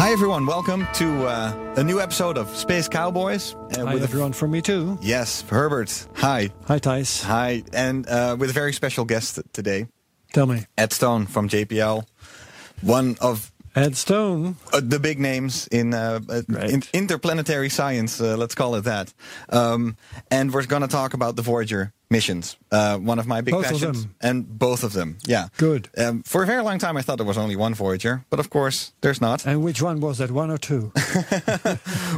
[0.00, 0.46] Hi, everyone.
[0.46, 3.54] Welcome to uh, a new episode of Space Cowboys.
[3.54, 4.98] Uh, Hi, with everyone, from me too.
[5.02, 6.06] yes, Herbert.
[6.14, 6.48] Hi.
[6.66, 7.22] Hi, Thijs.
[7.24, 7.62] Hi.
[7.74, 9.88] And uh, with a very special guest today,
[10.32, 10.64] Tell me.
[10.78, 12.06] Ed Stone from JPL.
[12.80, 14.56] One of Ed Stone.
[14.72, 16.70] uh, the big names in, uh, uh, Right.
[16.70, 19.12] in interplanetary science, uh, let's call it that.
[19.50, 19.98] Um,
[20.30, 22.56] and we're going to talk about the Voyager missions.
[22.72, 24.02] Uh, one of my big Both of passions.
[24.02, 24.14] them.
[24.20, 25.48] And both of them, yeah.
[25.56, 25.88] Good.
[25.96, 28.50] Um, for a very long time, I thought there was only one Voyager, but of
[28.50, 29.46] course, there's not.
[29.46, 30.92] And which one was that, one or two?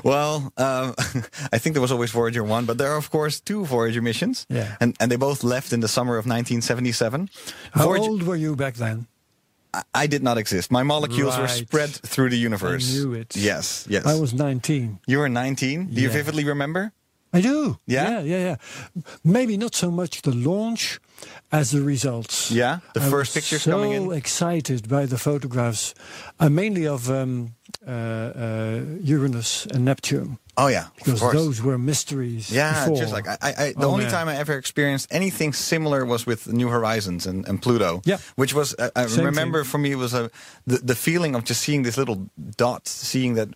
[0.04, 0.94] Well, um,
[1.52, 4.46] I think there was always Voyager 1, but there are, of course, two Voyager missions.
[4.48, 4.76] Yeah.
[4.80, 7.30] And, and they both left in the summer of 1977.
[7.72, 9.06] How Voyager- old were you back then?
[9.74, 10.70] I, I did not exist.
[10.70, 12.90] My molecules were spread through the universe.
[12.90, 13.36] I knew it.
[13.36, 14.04] Yes, yes.
[14.06, 14.98] I was 19.
[15.06, 15.86] you were 19.
[15.94, 16.92] Do you vividly remember?
[17.32, 17.78] I do.
[17.86, 18.10] Yeah?
[18.10, 18.56] Yeah, yeah, yeah.
[19.24, 21.00] Maybe not so much the launch
[21.50, 22.50] as the results.
[22.50, 22.80] Yeah?
[22.94, 24.04] The I first pictures so coming in?
[24.04, 25.94] So excited by the photographs,
[26.38, 27.54] uh, mainly of um,
[27.86, 30.86] uh, uh, Uranus and Neptune, Oh, yeah.
[30.88, 31.34] Of because course.
[31.34, 32.50] those were mysteries.
[32.50, 32.98] yeah, before.
[33.00, 34.12] just like I, I, I the Oh, only man.
[34.12, 38.02] time I ever experienced anything similar was with New Horizons and, and Pluto.
[38.04, 38.18] Yeah.
[38.36, 39.70] which was I, I Same remember thing.
[39.70, 40.30] for me it was a
[40.66, 43.48] the, the feeling of just seeing this little dot, seeing that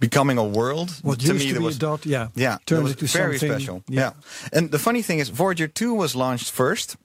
[0.00, 0.90] becoming a world.
[1.02, 3.38] What to used me, to be was a dot, yeah, Yeah, turned was into very
[3.38, 3.58] something.
[3.58, 3.82] special.
[3.88, 4.12] Yeah.
[4.52, 6.96] and the funny thing is, Voyager two was launched first,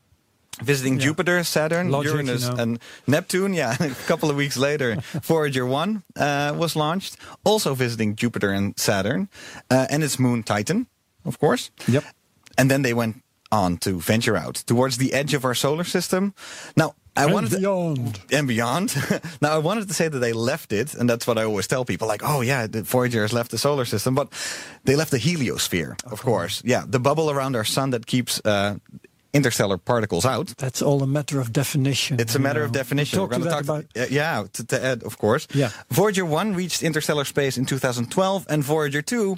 [0.63, 1.05] visiting Yeah.
[1.05, 2.55] Jupiter, Saturn, Logic, you Uranus, know.
[2.55, 3.53] and Neptune.
[3.53, 8.77] Yeah, a couple of weeks later, Voyager one uh, was launched, also visiting Jupiter and
[8.79, 9.27] Saturn,
[9.69, 10.87] uh, and its moon Titan,
[11.25, 11.71] of course.
[11.87, 12.03] Yep.
[12.57, 16.33] And then they went on to venture out towards the edge of our solar system.
[16.75, 18.19] Now, I And wanted to, beyond.
[18.31, 18.93] and beyond.
[19.41, 21.85] now, I wanted to say that they left it, and that's what I always tell
[21.85, 24.27] people like, oh, yeah, the Voyager has left the solar system, but
[24.83, 26.61] they left the heliosphere, of, course.
[26.65, 28.75] Yeah, the bubble around our sun that keeps uh,
[29.35, 30.47] interstellar particles out.
[30.57, 32.19] That's all a matter of definition.
[32.19, 32.65] It's a matter know.
[32.67, 33.19] of definition.
[33.19, 33.85] Talk We're to gonna that about.
[33.97, 35.47] uh, yeah, to, to Ed, of course.
[35.53, 35.69] Yeah.
[35.91, 39.35] Voyager 1 reached interstellar space in 2012, and Voyager 2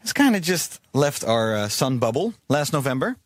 [0.00, 3.16] has kind of just left our uh, sun bubble last November.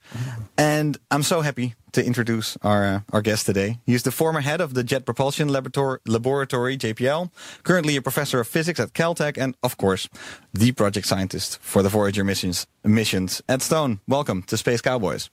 [0.58, 3.78] And I'm so happy to introduce our uh, our guest today.
[3.86, 7.30] He's the former head of the Jet Propulsion Laborator- Laboratory, JPL,
[7.62, 10.08] currently a professor of physics at Caltech, and of course,
[10.52, 12.66] the project scientist for the Voyager missions.
[12.82, 13.40] Missions.
[13.48, 15.30] Ed Stone, welcome to Space Cowboys.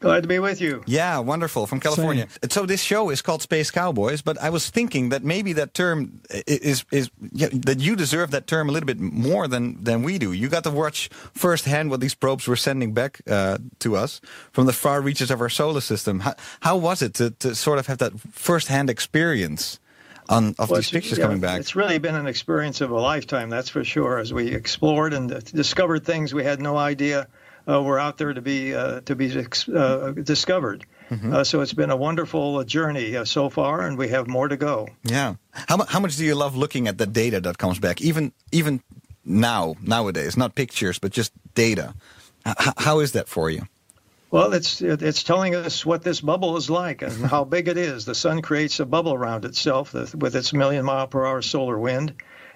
[0.00, 0.82] Glad to be with you.
[0.86, 2.28] Yeah, wonderful from California.
[2.50, 6.20] So this show is called Space Cowboys, but I was thinking that maybe that term
[6.46, 10.18] is is yeah, that you deserve that term a little bit more than than we
[10.18, 10.32] do.
[10.32, 14.20] You got to watch firsthand what these probes were sending back uh, to us
[14.52, 16.20] from the far reaches of our solar system.
[16.20, 19.80] How, how was it to, to sort of have that firsthand experience
[20.28, 21.58] on of Well, these pictures yeah, coming back?
[21.58, 24.18] It's really been an experience of a lifetime, that's for sure.
[24.18, 27.26] As we explored and discovered things we had no idea
[27.76, 30.86] were out there to be uh, to be uh, discovered.
[31.10, 31.32] Mm-hmm.
[31.32, 34.48] Uh, so it's been a wonderful uh, journey uh, so far, and we have more
[34.48, 34.88] to go.
[35.04, 35.36] Yeah.
[35.52, 38.82] How how much do you love looking at the data that comes back, even even
[39.24, 40.36] now nowadays?
[40.36, 41.94] Not pictures, but just data.
[42.46, 43.62] H- how is that for you?
[44.30, 48.04] Well, it's it's telling us what this bubble is like and how big it is.
[48.04, 52.14] The sun creates a bubble around itself with its million mile per hour solar wind,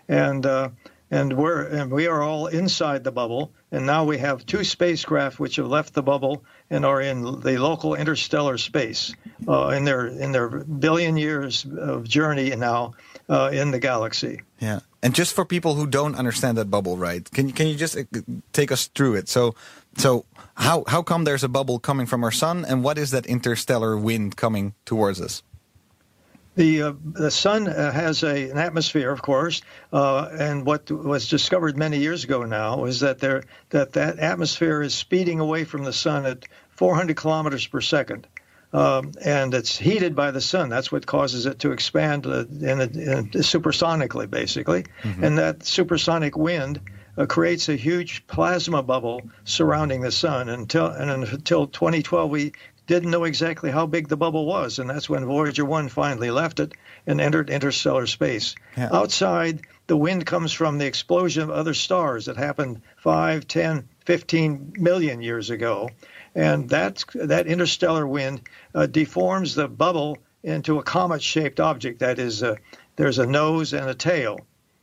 [0.09, 0.69] and uh,
[1.13, 3.53] and we're and we are all inside the bubble.
[3.71, 7.59] And now we have two spacecraft which have left the bubble and are in the
[7.59, 9.15] local interstellar space
[9.47, 12.95] uh, in their in their billion years of journey now
[13.29, 14.41] uh, in the galaxy.
[14.59, 14.81] Yeah.
[15.03, 17.31] And just for people who don't understand that bubble, right?
[17.31, 18.05] Can you can you just uh,
[18.55, 19.29] take us through it?
[19.29, 19.55] So
[19.99, 20.25] so
[20.55, 23.99] how how come there's a bubble coming from our sun, and what is that interstellar
[23.99, 25.43] wind coming towards us?
[26.55, 31.29] The uh, the sun uh, has a, an atmosphere, of course, uh, and what was
[31.29, 35.85] discovered many years ago now is that there that that atmosphere is speeding away from
[35.85, 38.27] the sun at 400 kilometers per second,
[38.75, 40.69] um, and it's heated by the sun.
[40.69, 44.85] That's what causes it to expand uh, in, a, in supersonically, basically,
[45.23, 46.81] and that supersonic wind.
[47.15, 52.53] Uh, creates a huge plasma bubble surrounding the sun until and until 2012 we
[52.93, 56.61] didn't know exactly how big the bubble was, and that's when Voyager 1 finally left
[56.61, 56.75] it
[57.07, 58.55] and entered interstellar space.
[58.77, 58.91] Yeah.
[58.93, 64.75] Outside, the wind comes from the explosion of other stars that happened 5, 10, 15
[64.77, 65.89] million years ago.
[66.35, 68.43] And that, that interstellar wind
[68.75, 72.57] uh, deforms the bubble into a comet shaped object that is, uh,
[72.97, 74.39] there's a nose and a tail.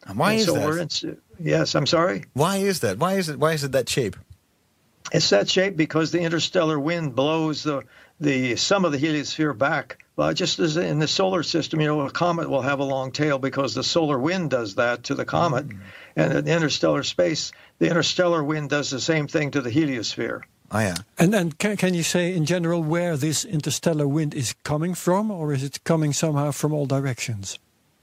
[0.08, 1.04] And why And is so that?
[1.04, 2.26] In, Yes, I'm sorry.
[2.34, 2.98] Why is that?
[2.98, 3.40] Why is it?
[3.40, 4.16] Why is it that shape?
[5.12, 7.84] It's that shape because the interstellar wind blows the
[8.20, 10.04] the some of the heliosphere back.
[10.16, 13.12] Well, just as in the solar system, you know, a comet will have a long
[13.12, 15.80] tail because the solar wind does that to the comet, mm-hmm.
[16.18, 20.42] and in interstellar space, the interstellar wind does the same thing to the heliosphere.
[20.72, 20.96] Oh yeah.
[21.18, 25.32] And and can can you say in general where this interstellar wind is coming from,
[25.32, 27.58] or is it coming somehow from all directions?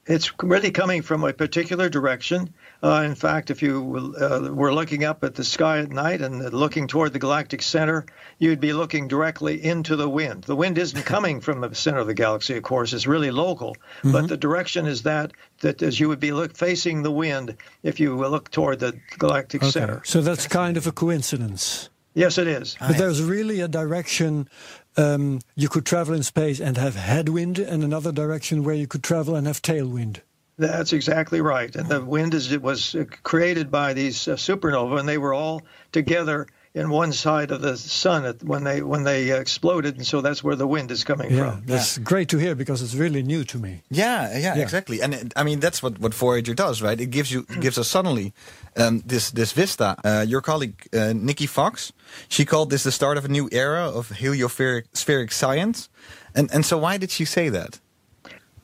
[0.07, 2.55] It's really coming from a particular direction.
[2.87, 6.53] Uh, in fact, if you uh, were looking up at the sky at night and
[6.53, 8.07] looking toward the galactic center,
[8.39, 10.45] you'd be looking directly into the wind.
[10.45, 13.75] The wind isn't coming from the center of the galaxy, of course; it's really local.
[13.75, 14.13] Mm-hmm.
[14.13, 17.99] But the direction is that that as you would be look, facing the wind if
[17.99, 20.01] you look toward the galactic center.
[20.05, 21.91] So that's kind of a coincidence.
[22.15, 22.77] Yes, it is.
[22.79, 24.49] But there's really a direction
[24.97, 29.03] um, you could travel in space and have headwind, and another direction where you could
[29.03, 30.21] travel and have tailwind.
[30.59, 31.75] That's exactly right.
[31.77, 35.35] And the wind is it was uh, created by these uh, supernovae, and they were
[35.35, 35.63] all
[35.93, 40.07] together in one side of the sun at, when they when they uh, exploded, and
[40.07, 41.63] so that's where the wind is coming Yeah, from.
[41.67, 43.83] that's great to hear because it's really new to me.
[43.91, 44.63] Yeah, yeah, Yeah.
[44.63, 45.01] exactly.
[45.03, 47.01] And it, I mean, that's what, what Voyager does, right?
[47.01, 48.33] It gives you it gives us suddenly
[48.77, 49.97] um, this this vista.
[50.05, 51.93] Uh, your colleague uh, Nikki Fox,
[52.29, 55.89] she called this the start of a new era of heliospheric science.
[56.35, 57.81] And and so why did she say that?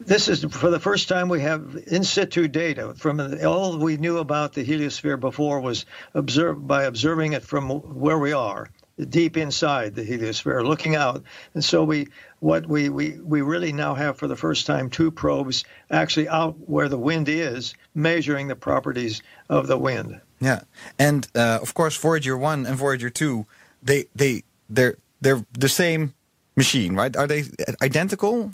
[0.04, 4.18] This is for the first time we have in situ data from all we knew
[4.18, 8.68] about the heliosphere before was observed by observing it from where we are
[9.08, 12.08] deep inside the heliosphere looking out and so we
[12.40, 16.54] what we, we we really now have for the first time two probes actually out
[16.68, 20.62] where the wind is measuring the properties of the wind Yeah,
[20.98, 23.46] and uh, of course Voyager one and Voyager two,
[23.82, 26.14] they they they're they're the same
[26.56, 27.16] machine, right?
[27.16, 27.44] Are they
[27.80, 28.50] identical?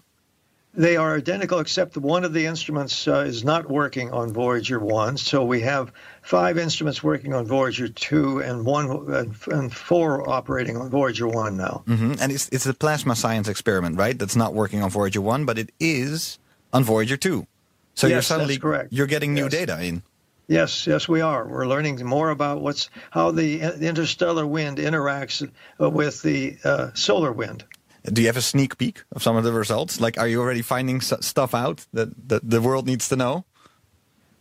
[0.74, 4.78] They are identical, except that one of the instruments uh, is not working on Voyager
[4.78, 5.16] 1.
[5.16, 5.92] So we have
[6.22, 11.56] five instruments working on Voyager 2 and one and, and four operating on Voyager 1
[11.56, 11.82] now.
[11.86, 14.16] hmm And it's it's a plasma science experiment, right?
[14.18, 16.38] That's not working on Voyager one, but it is
[16.72, 17.46] on Voyager two.
[17.94, 18.92] So you're Yes, that's suddenly correct.
[18.92, 19.52] you're getting new Yes.
[19.52, 20.02] data in.
[20.46, 21.46] Yes, yes, we are.
[21.46, 25.46] We're learning more about what's how the uh, interstellar wind interacts
[25.80, 27.64] uh, with the uh, solar wind.
[28.04, 30.00] Do you have a sneak peek of some of the results?
[30.00, 33.44] Like, are you already finding stuff out that, that the world needs to know?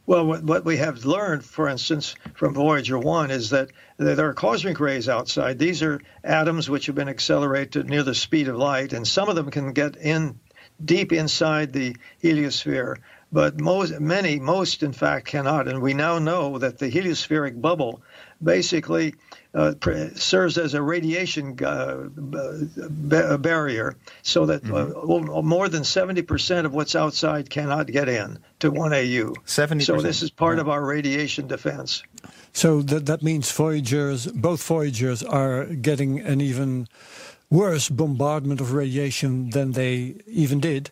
[0.05, 4.79] Well, what, we have learned, for instance, from Voyager 1 is that there are cosmic
[4.79, 5.59] rays outside.
[5.59, 9.35] These are atoms which have been accelerated near the speed of light, and some of
[9.35, 10.39] them can get in
[10.83, 12.97] deep inside the heliosphere,
[13.33, 15.67] but most, many, most in fact, cannot.
[15.67, 18.01] And we now know that the heliospheric bubble
[18.41, 19.15] basically
[19.57, 26.65] uh, pr- serves as a radiation uh, ba- barrier so that uh, more than 70%
[26.65, 29.35] of what's outside cannot get in to 1AU.
[29.45, 29.81] 70%.
[29.83, 32.03] So this is part of our radiation defense.
[32.53, 36.87] So that that means Voyagers, both Voyagers, are getting an even
[37.49, 40.91] worse bombardment of radiation than they even did.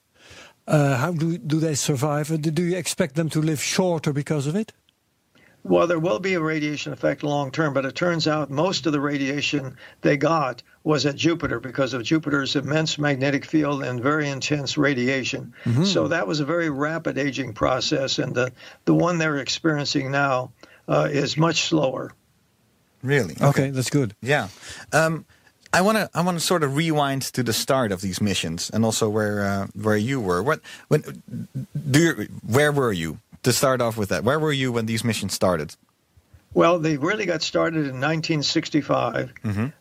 [0.67, 2.31] Uh, how do do they survive?
[2.31, 4.73] Uh, Do you expect them to live shorter because of it?
[5.67, 8.94] Well, there will be a radiation effect long term, but it turns out most of
[8.94, 14.29] the radiation they got was at Jupiter because of Jupiter's immense magnetic field and very
[14.29, 15.56] intense radiation.
[15.83, 18.51] So that was a very rapid aging process, and the,
[18.85, 20.51] the one they're experiencing now
[20.88, 22.13] uh, is much slower.
[23.01, 23.35] Really?
[23.41, 24.15] Okay, that's good.
[24.21, 24.50] Yeah.
[24.93, 25.25] Um,
[25.74, 28.69] I want to I want to sort of rewind to the start of these missions
[28.69, 30.41] and also where uh, where you were.
[30.41, 31.01] What when
[31.89, 34.24] do you, where were you to start off with that?
[34.24, 35.75] Where were you when these missions started?
[36.54, 39.34] Well, they really got started in 1965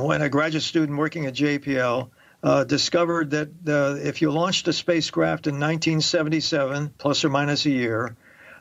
[0.00, 2.10] when a graduate student working at JPL
[2.42, 7.70] uh, discovered that uh, if you launched a spacecraft in 1977, plus or minus a
[7.70, 8.16] year,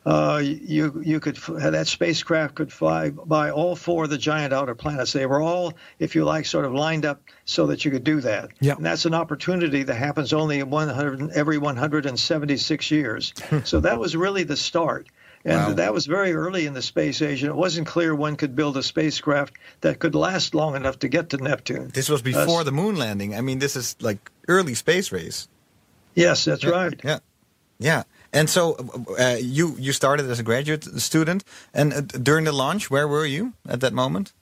[0.06, 4.76] uh, you you could that spacecraft could fly by all four of the giant outer
[4.76, 5.12] planets.
[5.14, 8.22] They were all, if you like, sort of lined up so that you could do
[8.22, 8.50] that.
[8.60, 8.76] Yeah.
[8.76, 13.34] And that's an opportunity that happens only 100, every 176 years.
[13.66, 15.08] so that was really the start.
[15.46, 15.74] And Wow.
[15.76, 18.76] that was very early in the space age, and it wasn't clear one could build
[18.76, 21.92] a spacecraft that could last long enough to get to Neptune.
[21.94, 23.34] This was before Uh, the moon landing.
[23.34, 25.48] I mean, this is like early space race.
[26.14, 27.00] Yes, that's right.
[27.06, 27.20] Yeah,
[27.80, 28.04] yeah.
[28.32, 28.76] And so
[29.20, 31.44] uh, you you started as a graduate student,
[31.74, 34.34] and uh, during the launch, where were you at that moment?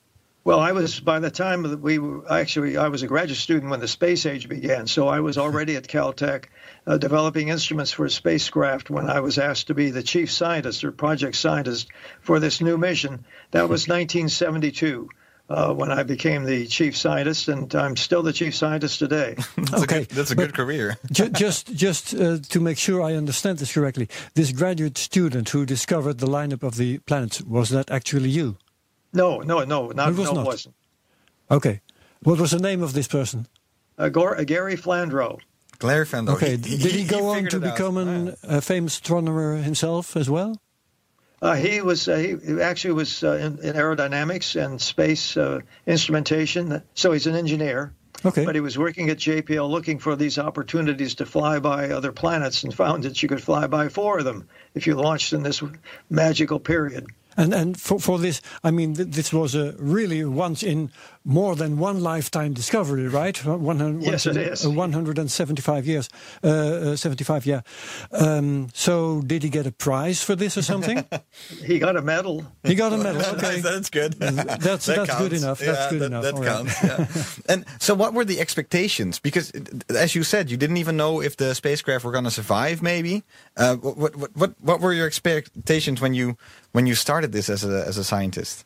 [0.48, 3.70] Well, I was by the time that we were, actually I was a graduate student
[3.70, 6.46] when the space age began, so I was already at Caltech
[6.86, 10.86] uh, developing instruments for a spacecraft when I was asked to be the chief scientist
[10.86, 11.89] or project scientist
[12.22, 13.25] for this new mission.
[13.51, 15.10] That was 1972.
[15.50, 19.36] Uh, when I became the chief scientist, and I'm still the chief scientist today.
[19.56, 20.98] That's Okay, a good, that's a but- good career.
[21.12, 25.66] Ju- just just uh, to make sure I understand this correctly, this graduate student who
[25.66, 28.58] discovered the lineup of the planets was that actually you?
[29.13, 30.46] no, no, no, not, It was no, not.
[30.46, 30.75] wasn't.
[31.50, 31.80] Okay.
[32.24, 33.48] What was the name of this person?
[33.98, 35.39] Uh, Gor- uh, Gary Flandro.
[35.80, 36.58] Claire Van Okay.
[36.58, 37.75] Did he go on to it out.
[37.75, 40.60] become an, a famous astronomer himself as well?
[41.41, 46.82] Uh, he was uh, he actually was uh, in, in aerodynamics and space uh, instrumentation,
[46.96, 47.94] so he's an engineer.
[48.25, 48.46] Okay.
[48.46, 52.63] But he was working at JPL looking for these opportunities to fly by other planets
[52.63, 55.62] and found that you could fly by four of them if you launched in this
[56.10, 57.06] magical period.
[57.38, 60.89] And and for, for this, I mean, th- this was a really once in
[61.27, 63.38] more than one lifetime discovery, right?
[63.46, 64.65] One hundred, Yes, once it in, is.
[64.65, 66.10] uh, 175 years,
[66.41, 67.62] uh, uh, 75, yeah.
[68.13, 71.03] Um, so did he get a prize for this or something?
[71.65, 72.46] He got a medal.
[72.63, 73.22] he got a medal.
[73.36, 73.60] Okay.
[73.60, 74.13] that's good.
[74.13, 75.43] That's- That that's good counts.
[75.43, 75.60] enough.
[75.60, 76.24] That's good that, enough.
[76.24, 76.67] That All right.
[76.67, 76.84] counts.
[76.84, 77.43] Yeah.
[77.53, 79.19] and so, what were the expectations?
[79.19, 82.31] Because, uh, as you said, you didn't even know if the spacecraft were going to
[82.31, 82.81] survive.
[82.81, 83.24] Maybe.
[83.57, 86.38] Uh, what, what what what were your expectations when you
[86.72, 88.63] when you started this as a as a scientist?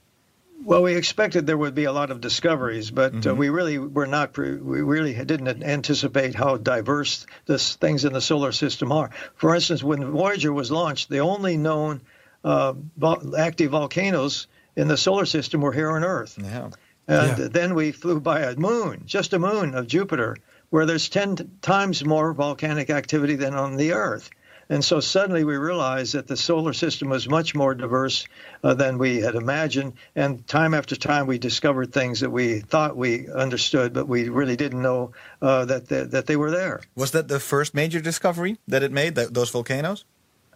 [0.63, 4.05] Well, we expected there would be a lot of discoveries, but uh, we really were
[4.05, 4.33] not.
[4.33, 9.09] Pre- we really didn't anticipate how diverse this things in the solar system are.
[9.35, 12.01] For instance, when Voyager was launched, the only known
[12.43, 16.37] uh, vol- active volcanoes in the solar system were here on Earth.
[16.41, 16.69] Yeah.
[17.07, 17.47] And Yeah.
[17.51, 20.37] then we flew by a moon, just a moon of Jupiter,
[20.69, 24.29] where there's 10 t- times more volcanic activity than on the Earth.
[24.71, 28.25] And so suddenly we realized that the solar system was much more diverse
[28.63, 29.93] uh, than we had imagined.
[30.15, 34.55] And time after time, we discovered things that we thought we understood, but we really
[34.55, 35.11] didn't know
[35.41, 36.79] uh, that, that, that they were there.
[36.95, 39.15] Was that the first major discovery that it made?
[39.15, 40.05] That, those volcanoes?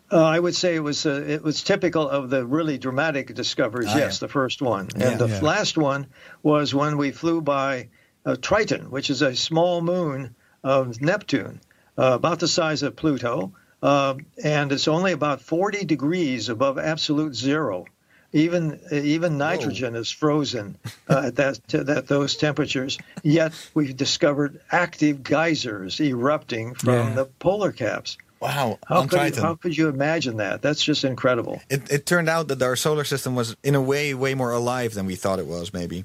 [0.10, 3.90] Uh, I would say it was uh, it was typical of the really dramatic discoveries.
[3.92, 4.28] Ah, yes, yeah.
[4.28, 5.10] the first one, Yeah.
[5.10, 5.40] and the Yeah.
[5.42, 6.08] last one
[6.42, 7.90] was when we flew by
[8.26, 11.60] uh, Triton, which is a small moon of Neptune,
[11.98, 13.52] uh, about the size of Pluto,
[13.86, 17.86] uh, and it's only about 40 degrees above absolute zero.
[18.34, 20.78] Even even nitrogen is frozen
[21.08, 22.98] uh, at that at those temperatures.
[23.24, 27.14] Yet we've discovered active geysers erupting from Yeah.
[27.16, 28.18] the polar caps.
[28.42, 28.78] Wow.
[28.88, 30.62] How could, you, how could you imagine that?
[30.62, 31.62] That's just incredible.
[31.70, 34.94] It, it turned out that our solar system was, in a way, way more alive
[34.94, 35.74] than we thought it was.
[35.74, 36.04] Maybe.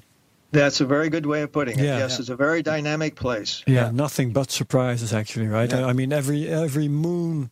[0.51, 1.83] That's a very good way of putting it.
[1.85, 1.99] Yeah.
[1.99, 3.63] yes, it's a very dynamic place.
[3.67, 5.69] Yeah, nothing but surprises, actually, right?
[5.69, 5.85] Yeah.
[5.85, 7.51] I mean, every every moon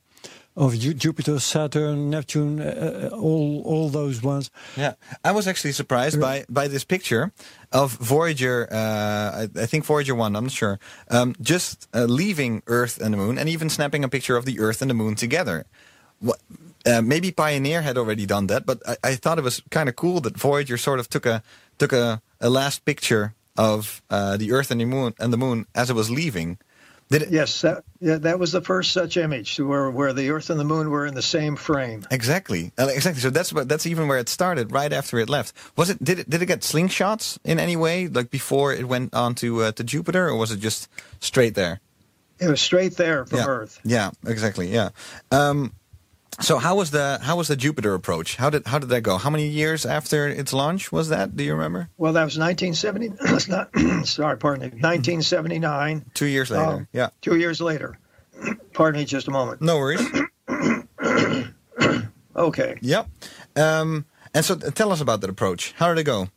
[0.59, 4.51] of Ju- Jupiter, Saturn, Neptune, uh, uh, all all those ones.
[4.75, 7.31] Yeah, I was actually surprised by by this picture
[7.71, 8.67] of Voyager.
[8.69, 10.35] Uh, I, I think Voyager one.
[10.35, 10.77] I'm not sure.
[11.09, 14.59] Um, just uh, leaving Earth and the Moon, and even snapping a picture of the
[14.59, 15.65] Earth and the Moon together.
[16.19, 16.39] What,
[16.85, 19.95] uh, maybe Pioneer had already done that, but I, I thought it was kind of
[19.95, 21.41] cool that Voyager sort of took a
[21.77, 25.65] took a, a last picture of uh, the Earth and the Moon and the Moon
[25.73, 26.57] as it was leaving.
[27.11, 30.51] Did it, Yes, that, yeah, that was the first such image where, where the Earth
[30.51, 32.05] and the Moon were in the same frame.
[32.11, 33.21] Exactly, Uh, exactly.
[33.21, 35.53] So that's what that's even where it started, right after it left.
[35.75, 36.03] Was it?
[36.03, 36.29] Did it?
[36.29, 39.83] Did it get slingshots in any way, like before it went on to uh, to
[39.83, 40.87] Jupiter, or was it just
[41.19, 41.81] straight there?
[42.39, 43.47] It was straight there from yeah.
[43.47, 43.79] Earth.
[43.83, 44.67] Yeah, exactly.
[44.71, 44.89] Yeah.
[45.31, 45.73] Um,
[46.41, 48.35] so how was the how was the Jupiter approach?
[48.35, 49.17] How did how did that go?
[49.17, 51.35] How many years after its launch was that?
[51.35, 51.89] Do you remember?
[51.97, 54.03] Well, that was 1970.
[54.05, 54.67] Sorry, pardon me.
[54.81, 56.05] 1979.
[56.13, 56.63] Two years later.
[56.63, 57.09] Um, yeah.
[57.21, 57.97] Two years later.
[58.73, 59.61] pardon me, just a moment.
[59.61, 60.01] No worries.
[62.39, 62.77] Okay.
[62.81, 63.07] yep.
[63.57, 65.73] Um, and so uh, tell us about that approach.
[65.73, 66.29] How did it go?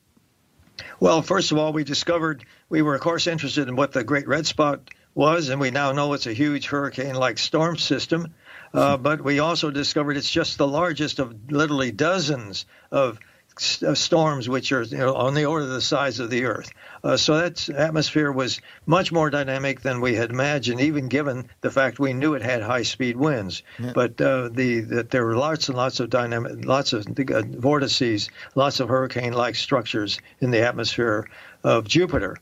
[0.99, 4.27] Well, first of all, we discovered we were, of course, interested in what the Great
[4.27, 4.81] Red Spot
[5.15, 8.35] was, and we now know it's a huge hurricane-like storm system.
[8.75, 13.19] Uh, but we also discovered it's just the largest of literally dozens of
[13.59, 16.73] storms, which are you know, on the order of the size of the Earth.
[17.05, 21.71] Uh, so that atmosphere was much more dynamic than we had imagined, even given the
[21.71, 23.63] fact we knew it had high-speed winds.
[23.93, 28.31] But uh, the that there were lots and lots of dynamic, lots of uh, vortices,
[28.55, 31.29] lots of hurricane-like structures in the atmosphere
[31.63, 32.39] of Jupiter.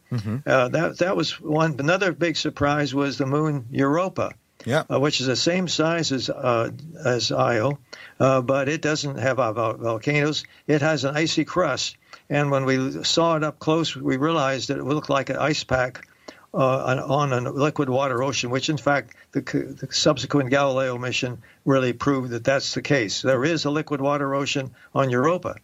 [0.47, 1.77] Uh, that that was one.
[1.79, 4.33] Another big surprise was the moon Europa
[4.65, 4.85] Yeah.
[4.91, 6.71] uh, which is the same size as uh,
[7.05, 7.79] as Io,
[8.19, 10.45] uh, but it doesn't have volcanoes.
[10.67, 11.97] It has an icy crust,
[12.29, 15.65] and when we saw it up close, we realized that it looked like an ice
[15.65, 16.07] pack
[16.53, 18.51] uh, on, on a liquid water ocean.
[18.51, 23.23] Which, in fact, the, the subsequent Galileo mission really proved that that's the case.
[23.23, 25.57] There is a liquid water ocean on Europa.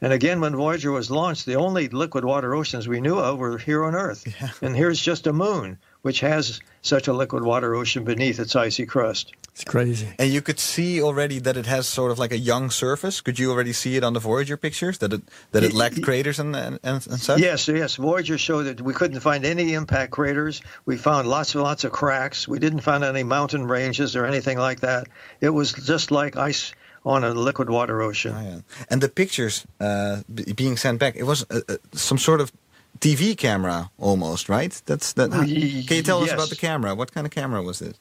[0.00, 3.56] And again, when Voyager was launched, the only liquid water oceans we knew of were
[3.56, 4.26] here on Earth.
[4.60, 8.84] And here's just a moon, which has such a liquid water ocean beneath its icy
[8.84, 9.32] crust.
[9.52, 10.08] It's crazy.
[10.18, 13.22] And you could see already that it has sort of like a young surface.
[13.22, 16.38] Could you already see it on the Voyager pictures that it that it lacked craters
[16.38, 17.40] and and, and such?
[17.40, 17.96] Yes, yes.
[17.96, 20.60] Voyager showed that we couldn't find any impact craters.
[20.84, 22.46] We found lots and lots of cracks.
[22.46, 25.06] We didn't find any mountain ranges or anything like that.
[25.40, 26.74] It was just like ice
[27.06, 28.34] on a liquid water ocean.
[28.36, 28.60] Oh, yeah.
[28.90, 32.50] And the pictures uh, b- being sent back, it was uh, uh, some sort of
[33.00, 34.80] TV camera almost, right?
[34.86, 35.30] That's that.
[35.30, 35.46] Can
[35.96, 36.94] you tell us about the camera?
[36.94, 37.98] What kind of camera was it?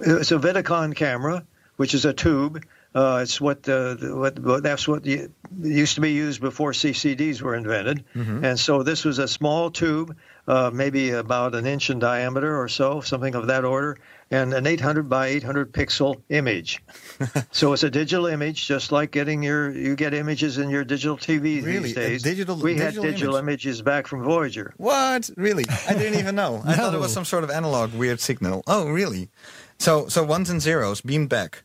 [0.00, 1.44] It's a Vidicon camera,
[1.76, 2.64] which is a tube.
[2.94, 5.28] Uh, it's what, uh, the- what what that's what the,
[5.60, 10.14] used to be used before CCDs were invented, and so this was a small tube,
[10.46, 13.98] uh, maybe about an inch in diameter or so, something of that order,
[14.34, 16.82] and an 800 by 800 pixel image.
[17.52, 21.16] so it's a digital image, just like getting your you get images in your digital
[21.16, 21.78] TV Really?
[21.80, 22.22] these A days.
[22.22, 23.64] digital- we had digital digital image?
[23.66, 24.74] images back from Voyager.
[24.76, 25.30] What?
[25.36, 25.64] Really?
[25.88, 26.62] I didn't even know.
[26.64, 28.62] I thought it was some sort of analog weird signal.
[28.66, 29.30] Oh, really?
[29.78, 31.62] So so ones and zeros beamed back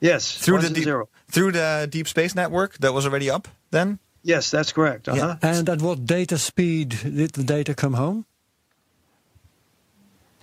[0.00, 1.08] Yes, through ones the and deep, zero.
[1.30, 3.98] through the deep space network that was already up then.
[4.22, 5.08] Yes, that's correct.
[5.08, 5.36] Uh-huh.
[5.42, 5.50] Yeah.
[5.50, 8.24] And at what data speed did the data come home?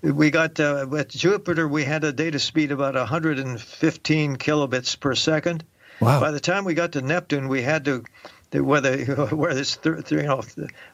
[0.01, 1.67] We got uh, at Jupiter.
[1.67, 5.63] We had a data speed about 115 kilobits per second.
[5.99, 6.19] Wow.
[6.19, 8.03] By the time we got to Neptune, we had to,
[8.51, 10.43] the- where the where it's th- th- you know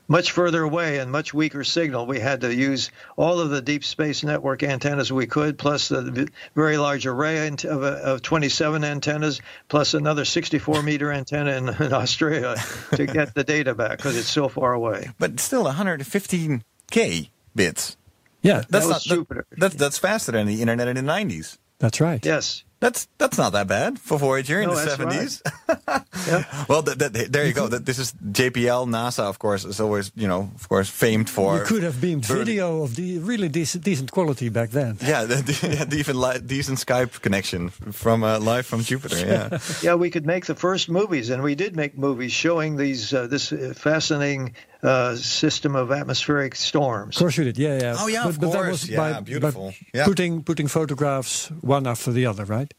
[0.07, 2.05] much further away and much weaker signal.
[2.05, 6.29] We had to use all of the deep space network antennas we could, plus the
[6.55, 11.91] very large array of, uh, of 27 antennas, plus another 64 meter antenna in, in
[11.93, 12.55] Australia
[12.95, 15.09] to get the data back because it's so far away.
[15.19, 17.97] But still 115k bits.
[18.43, 19.45] Yeah, That's was not that- Jupiter.
[19.57, 21.57] that's that's faster than the internet in the 90s.
[21.79, 22.23] that's right.
[22.25, 22.63] Yes.
[22.83, 25.41] That's that's not that bad for Voyager in No, the that's 70s.
[26.27, 26.43] Yeah.
[26.69, 27.67] well, th- th- there you go.
[27.67, 28.87] This is JPL.
[28.87, 31.57] NASA, of course, is always you know, of course, famed for.
[31.57, 34.97] You could have beamed for- video of the really decent, decent quality back then.
[35.01, 39.17] Yeah, the, the, the even li- decent Skype connection from uh, live from Jupiter.
[39.17, 43.13] Yeah, Yeah, we could make the first movies, and we did make movies showing these
[43.13, 47.15] uh, this uh, fascinating uh, system of atmospheric storms.
[47.15, 47.95] Of course you did, yeah, yeah.
[47.99, 48.69] Oh, yeah, of that course.
[48.71, 49.73] was Yeah, by, by beautiful.
[49.93, 50.05] Yeah.
[50.05, 52.72] putting putting photographs one after the other, right?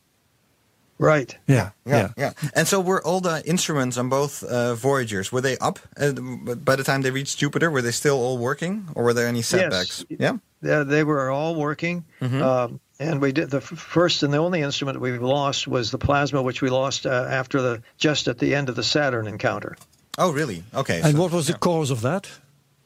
[0.99, 1.37] Right.
[1.49, 2.33] Yeah, yeah, yeah.
[2.55, 6.77] And so, were all the instruments on both uh, Voyagers were they up uh, by
[6.77, 7.71] the time they reached Jupiter?
[7.71, 10.05] Were they still all working, or were there any setbacks?
[10.09, 10.39] Yes.
[10.63, 10.73] Yeah.
[10.73, 12.05] Uh, they were all working.
[12.21, 12.43] Mm-hmm.
[12.43, 16.41] Um, and we did the first and the only instrument we've lost was the plasma,
[16.43, 19.77] which we lost uh, after the just at the end of the Saturn encounter.
[20.17, 20.63] Oh, really?
[20.73, 21.01] Okay.
[21.03, 22.31] And so- what was the cause of that?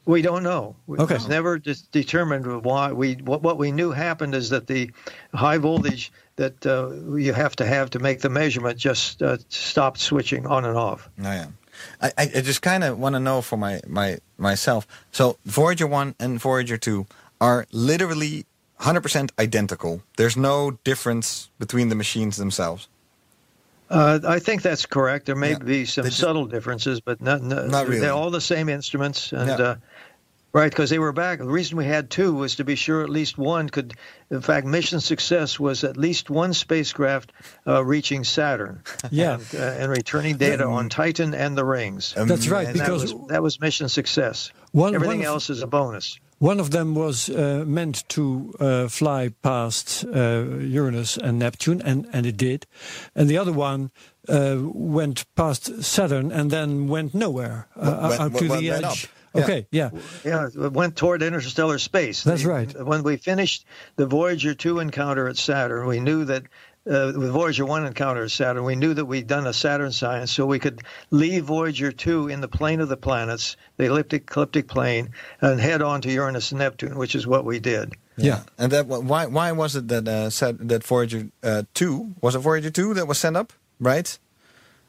[0.09, 0.75] We don't know.
[0.89, 1.13] Okay.
[1.13, 2.91] was never de- determined why.
[2.93, 4.89] We what, what we knew happened is that the
[5.35, 9.99] high voltage that uh, you have to have to make the measurement just uh, stopped
[9.99, 11.07] switching on and off.
[11.19, 11.47] Oh, yeah.
[12.01, 14.87] I, I I just kind of want to know for my, my myself.
[15.11, 17.05] So Voyager 1 and Voyager 2
[17.39, 18.45] are literally
[18.79, 20.01] 100% identical.
[20.17, 22.87] There's no difference between the machines themselves.
[23.91, 25.25] Uh, I think that's correct.
[25.25, 25.59] There may Yeah.
[25.59, 27.99] be some just- subtle differences, but not, no, Not really.
[28.01, 29.33] they're all the same instruments.
[29.33, 29.55] And Yeah.
[29.65, 29.75] uh,
[30.53, 31.39] right, because they were back.
[31.39, 33.93] The reason we had two was to be sure at least one could.
[34.31, 37.31] In fact, mission success was at least one spacecraft
[37.67, 38.83] uh, reaching Saturn.
[39.11, 39.35] Yeah.
[39.35, 42.13] and, uh, and returning data on Titan and the rings.
[42.15, 44.51] That's right, And that because was, that was mission success.
[44.71, 46.19] One- Everything one of- else is a bonus.
[46.37, 52.07] one of them was uh, meant to uh, fly past uh, Uranus and Neptune, and,
[52.13, 52.65] and it did.
[53.15, 53.89] And the other one
[54.27, 58.85] uh, went past Saturn and then went nowhere uh, Went- out to went- the went
[58.85, 59.05] edge.
[59.05, 59.09] up.
[59.35, 59.43] Yeah.
[59.43, 59.89] Okay, yeah.
[60.25, 62.23] Yeah, it went toward interstellar space.
[62.23, 62.83] That's The- right.
[62.85, 63.65] When we finished
[63.95, 66.43] the Voyager 2 encounter at Saturn, we knew that
[66.89, 70.31] uh, with Voyager 1 encounter at Saturn, we knew that we'd done a Saturn science,
[70.31, 74.67] so we could leave Voyager 2 in the plane of the planets, the elliptic, ecliptic
[74.67, 75.09] plane,
[75.41, 77.93] and head on to Uranus and Neptune, which is what we did.
[78.17, 78.41] Yeah.
[78.57, 82.39] And that why why was it that uh, said that Voyager uh, 2 was it
[82.39, 84.17] Voyager 2 that was sent up, right?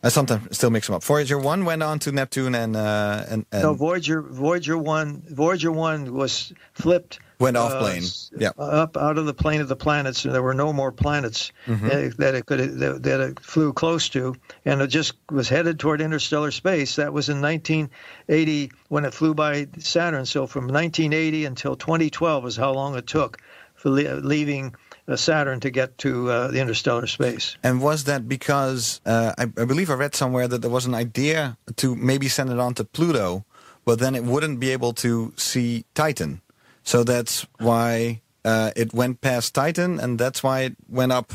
[0.03, 1.05] I sometimes still mix them up.
[1.05, 5.71] Voyager 1 went on to Neptune and uh, and, and No, Voyager Voyager 1 Voyager
[5.71, 8.03] 1 was flipped Went off uh, plane.
[8.39, 8.51] Yeah.
[8.59, 11.87] up out of the plane of the planets, and there were no more planets Mm-hmm.
[11.87, 15.79] uh, that it could that, that it flew close to, and it just was headed
[15.79, 16.97] toward interstellar space.
[16.97, 20.27] That was in 1980 when it flew by Saturn.
[20.27, 23.39] So from 1980 until 2012 is how long it took
[23.75, 27.57] for le- leaving uh, Saturn to get to uh, the interstellar space.
[27.63, 30.95] And was that because uh, I, I believe I read somewhere that there was an
[30.95, 33.45] idea to maybe send it on to Pluto,
[33.85, 36.43] but then it wouldn't be able to see Titan.
[36.83, 41.33] So that's why uh, it went past Titan, and that's why it went up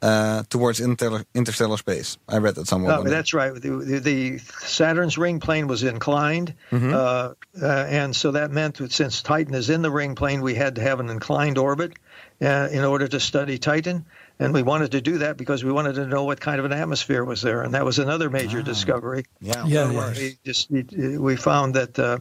[0.00, 2.18] uh, towards inter- interstellar space.
[2.28, 2.92] I read that somewhere.
[2.92, 3.52] Uh, that's right.
[3.52, 6.92] The, the, Saturn's ring plane was inclined, Mm-hmm.
[6.94, 10.54] uh, uh, and so that meant that since Titan is in the ring plane, we
[10.54, 11.94] had to have an inclined orbit
[12.40, 14.06] uh, in order to study Titan.
[14.40, 16.72] And we wanted to do that because we wanted to know what kind of an
[16.72, 19.24] atmosphere was there, and that was another major discovery.
[19.40, 19.66] Yeah.
[19.66, 20.12] Yeah, yeah.
[20.12, 22.18] We just we found that uh,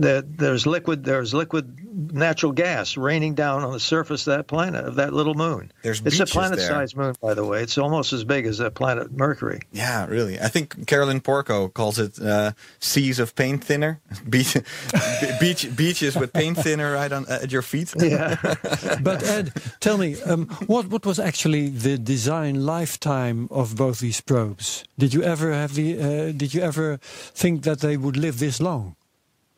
[0.00, 1.78] that there's liquid there's liquid
[2.12, 5.70] natural gas raining down on the surface of that planet of that little moon.
[5.82, 7.62] There's it's a beaches planet-sized moon, by the way.
[7.62, 9.60] It's almost as big as the planet Mercury.
[9.72, 10.40] Yeah, really.
[10.40, 14.56] I think Carolyn Porco calls it uh, seas of paint thinner, beach,
[15.38, 17.92] beach, beaches with paint thinner right on at your feet.
[17.96, 18.36] Yeah.
[19.02, 24.20] But Ed, tell me, um, what what was actually the design lifetime of both these
[24.20, 24.84] probes?
[24.98, 25.98] Did you ever have the?
[25.98, 28.96] Uh, did you ever think that they would live this long?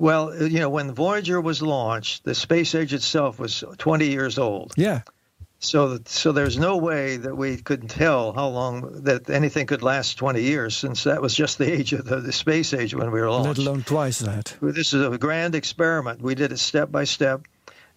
[0.03, 4.37] Well, uh, you know, when Voyager was launched, the space age itself was 20 years
[4.37, 4.73] old.
[4.77, 5.03] Yeah,
[5.61, 10.19] So, so there's no way that we could tell how long that anything could last
[10.19, 13.21] 20 years, since that was just the age of the, the space age when we
[13.21, 13.59] were launched.
[13.59, 14.57] let alone twice that.
[14.61, 16.21] This is a grand experiment.
[16.21, 17.43] We did it step by step,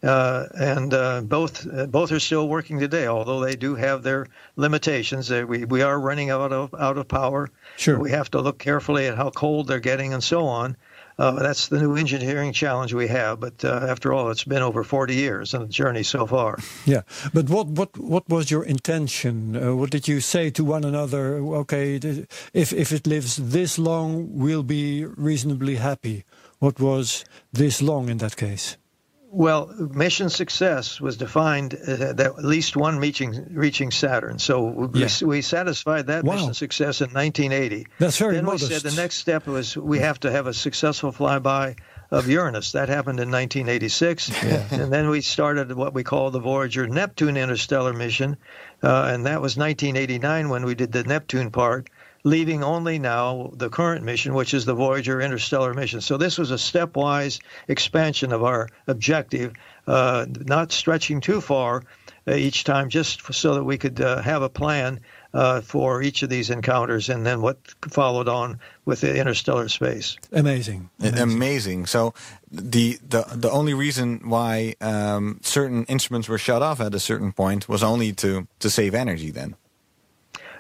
[0.04, 3.08] uh, and uh, both uh, both are still working today.
[3.08, 5.30] Although they do have their limitations.
[5.30, 7.50] They, we we are running out of out of power.
[7.78, 7.98] Sure.
[7.98, 10.78] We have to look carefully at how cold they're getting and so on.
[11.18, 13.40] Uh, that's the new engineering challenge we have.
[13.40, 16.58] But uh, after all, it's been over 40 years in the journey so far.
[16.86, 17.02] Yeah,
[17.34, 19.56] but what what what was your intention?
[19.56, 21.38] Uh, what did you say to one another?
[21.62, 21.96] Okay,
[22.54, 26.24] if if it lives this long, we'll be reasonably happy.
[26.60, 28.78] What was this long in that case?
[29.38, 34.40] Well, mission success was defined uh, that at least one reaching reaching Saturn.
[34.40, 35.10] So we, Yeah.
[35.26, 36.36] we satisfied that Wow.
[36.36, 37.86] mission success in 1980.
[38.00, 38.70] That's very then modest.
[38.70, 41.76] we said the next step was we have to have a successful flyby
[42.12, 42.72] of Uranus.
[42.72, 44.32] That happened in 1986,
[44.72, 48.38] and then we started what we call the Voyager Neptune interstellar mission,
[48.84, 51.90] uh, and that was 1989 when we did the Neptune part.
[52.26, 56.02] Leaving only now the current mission, which is the Voyager interstellar mission.
[56.02, 59.54] So this was a stepwise expansion of our objective,
[59.86, 61.84] uh, not stretching too far
[62.28, 65.02] uh, each time, just so that we could uh, have a plan
[65.36, 67.60] uh, for each of these encounters, and then what
[67.92, 70.18] followed on with the interstellar space.
[70.32, 70.90] Amazing.
[71.04, 71.86] A- Amazing.
[71.86, 72.16] So
[72.52, 77.34] the the the only reason why um, certain instruments were shut off at a certain
[77.34, 79.30] point was only to to save energy.
[79.30, 79.56] Then.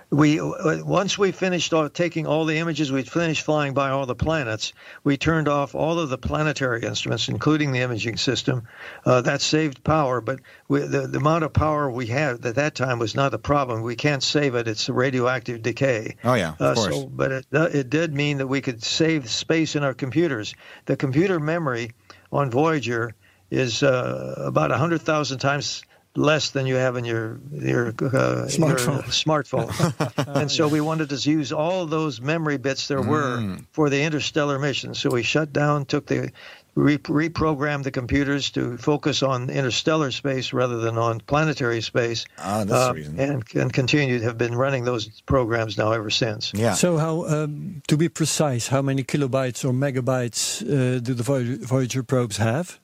[0.10, 4.16] We uh, once we finished taking all the images, we'd finished flying by all the
[4.16, 4.74] planets.
[5.04, 8.68] We turned off all of the planetary instruments, including the imaging system.
[9.06, 12.76] Uh, that saved power, but we, the, the amount of power we had at that
[12.76, 13.82] time was not a problem.
[13.82, 16.16] We can't save it; it's radioactive decay.
[16.24, 16.96] Oh yeah, of Uh, course.
[16.96, 20.54] so, but it, uh, it did mean that we could save space in our computers.
[20.86, 21.92] The computer memory
[22.32, 23.16] on Voyager
[23.52, 25.84] is uh, about 100,000 times
[26.16, 28.60] less than you have in your your, uh, Smartphone.
[28.60, 30.36] your smartphone.
[30.42, 34.60] and so we wanted to use all those memory bits there were for the interstellar
[34.60, 34.96] mission.
[34.96, 36.32] So we shut down, took the
[36.76, 42.26] re- reprogrammed the computers to focus on interstellar space rather than on planetary space.
[42.38, 43.20] Ah, that's the uh, reason.
[43.20, 46.54] And and continued have been running those programs now ever since.
[46.54, 46.74] yeah.
[46.74, 51.24] So, how um, to be precise, how many kilobytes or megabytes uh, do the
[51.66, 52.80] Voyager probes have?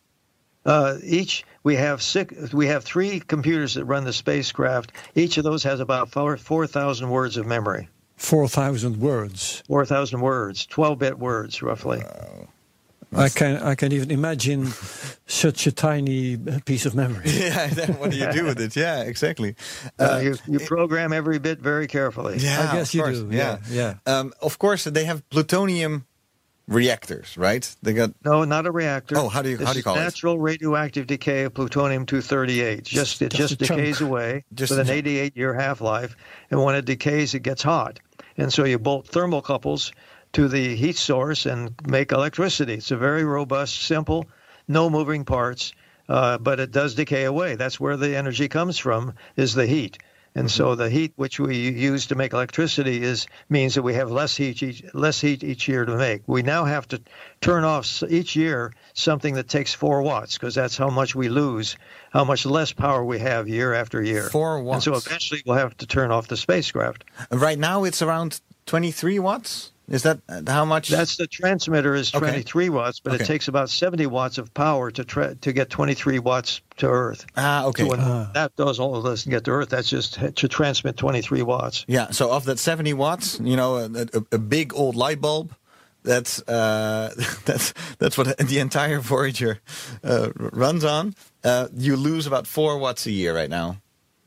[0.66, 2.54] Uh, each we have six.
[2.54, 4.92] We have three computers that run the spacecraft.
[5.16, 7.90] Each of those has about four four thousand words of memory.
[8.18, 9.64] Four thousand words.
[9.68, 12.04] Four thousand words, twelve bit words, roughly.
[13.14, 14.68] I can I can even imagine
[15.28, 17.24] such a tiny piece of memory.
[17.30, 17.68] yeah.
[17.68, 18.76] then what do you do with it?
[18.76, 19.56] Yeah, exactly.
[20.00, 22.38] Uh, you you program every bit very carefully.
[22.38, 23.28] Yeah, I guess of you course, do.
[23.32, 24.20] Yeah, Yeah, yeah.
[24.20, 26.06] Um, of course, they have plutonium
[26.72, 27.76] reactors, right?
[27.84, 29.18] They got No, not a reactor.
[29.18, 30.00] Oh, how do you- This how do you is call it?
[30.00, 32.84] natural radioactive decay of plutonium 238.
[32.86, 33.80] Just it Just just a chunk.
[33.82, 36.16] decays away Just with an 88 year half life,
[36.50, 38.00] and when it decays, it gets hot,
[38.38, 39.92] and so you bolt thermocouples
[40.34, 42.76] to the heat source and make electricity.
[42.76, 44.28] It's a very robust, simple,
[44.68, 45.74] no moving parts,
[46.08, 47.56] uh, but it does decay away.
[47.56, 49.98] That's where the energy comes from, is the heat.
[50.34, 50.56] And Mm-hmm.
[50.64, 54.36] so the heat which we use to make electricity is means that we have less
[54.36, 56.22] heat each, less heat each year to make.
[56.26, 57.02] We now have to
[57.42, 61.76] turn off each year something that takes four watts because that's how much we lose,
[62.12, 64.30] how much less power we have year after year.
[64.30, 64.88] Four watts.
[64.88, 67.04] And so eventually we'll have to turn off the spacecraft.
[67.32, 67.84] right now.
[67.84, 69.74] It's around twenty-three watts.
[69.92, 70.90] Is that uh, how much?
[70.90, 72.26] That's the transmitter is Okay.
[72.26, 73.24] 23 watts, but Okay.
[73.24, 77.26] it takes about 70 watts of power to tra- to get 23 watts to Earth.
[77.36, 77.84] ah okay.
[77.84, 78.00] So when
[78.34, 81.86] that does all of this and get to Earth, that's just to transmit 23 watts.
[81.88, 85.54] Yeah, so of that 70 watts, you know, a, a, a big old light bulb,
[86.04, 87.14] that's uh,
[87.46, 89.60] that's that's what the entire Voyager
[90.04, 91.14] uh, runs on.
[91.44, 93.78] Uh, you lose about four watts a year right now.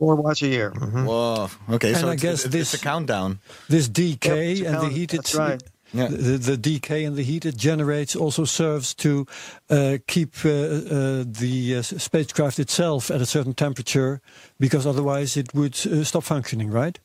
[0.05, 0.71] Four watts a year.
[0.71, 1.07] Mhm.
[1.07, 1.49] Whoa.
[1.77, 3.39] Okay, And so I it's, guess it's, this- it's a countdown.
[3.71, 5.63] This decay Yep, and the count- heat, that's right.
[5.95, 6.09] Yeah.
[6.09, 9.27] The, the decay and the heat it generates also serves to
[9.71, 14.21] uh, keep uh, uh, the uh, spacecraft itself at a certain temperature,
[14.59, 16.99] because otherwise it would uh, stop functioning, right?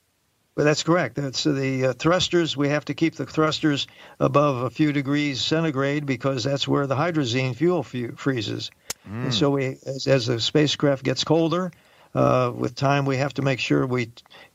[0.55, 1.15] But that's correct.
[1.15, 2.57] That's the uh, thrusters.
[2.57, 3.87] We have to keep the thrusters
[4.19, 8.71] above a few degrees centigrade because that's where the hydrazine fuel fu- freezes.
[9.05, 11.71] And so we, as, as the spacecraft gets colder,
[12.15, 14.11] uh, with time we have to make sure we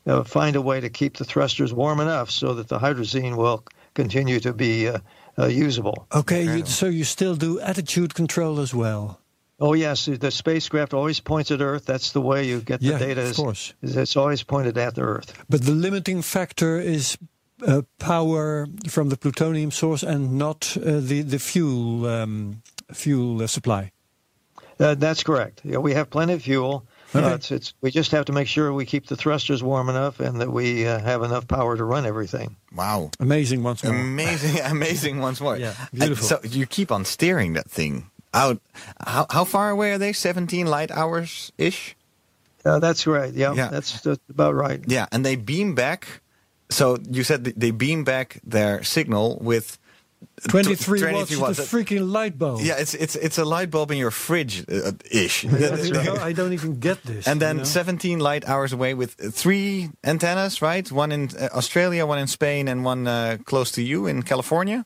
[0.06, 3.64] uh, find a way to keep the thrusters warm enough so that the hydrazine will
[3.94, 4.98] continue to be uh,
[5.38, 6.06] uh, usable.
[6.14, 9.20] Okay, you, so you still do attitude control as well.
[9.60, 11.86] Oh yes, the spacecraft always points at Earth.
[11.86, 13.28] That's the way you get the Yeah, data.
[13.28, 13.72] of course.
[13.82, 15.32] is it's always pointed at the Earth.
[15.48, 17.16] But the limiting factor is
[17.66, 22.62] uh, power from the plutonium source and not uh, the the fuel um,
[22.92, 23.92] fuel uh, supply.
[24.80, 25.60] Uh, that's correct.
[25.64, 26.84] Yeah, we have plenty of fuel.
[27.14, 27.24] Okay.
[27.24, 30.20] Uh, it's, it's, we just have to make sure we keep the thrusters warm enough
[30.20, 32.56] and that we uh, have enough power to run everything.
[32.74, 33.10] Wow.
[33.20, 33.94] Amazing once more.
[33.94, 35.56] Amazing, amazing once more.
[35.56, 36.26] Yeah, Uh, beautiful.
[36.26, 38.60] so you keep on steering that thing out.
[39.06, 40.12] How, how far away are they?
[40.12, 41.94] 17 light hours ish?
[42.64, 43.32] Uh, that's right.
[43.32, 43.68] Yeah, Yeah.
[43.68, 44.82] That's, that's about right.
[44.86, 46.22] Yeah, and they beam back.
[46.70, 49.78] So you said they beam back their signal with
[50.48, 51.58] 23, 23 watts, watts.
[51.58, 52.60] a freaking light bulb.
[52.60, 55.44] Yeah, it's it's it's a light bulb in your fridge uh, ish.
[55.54, 56.18] Right.
[56.18, 57.26] I don't even get this.
[57.26, 57.64] And then you know?
[57.64, 60.90] 17 light hours away with uh, three antennas, right?
[60.90, 64.84] One in uh, Australia, one in Spain, and one uh, close to you in California.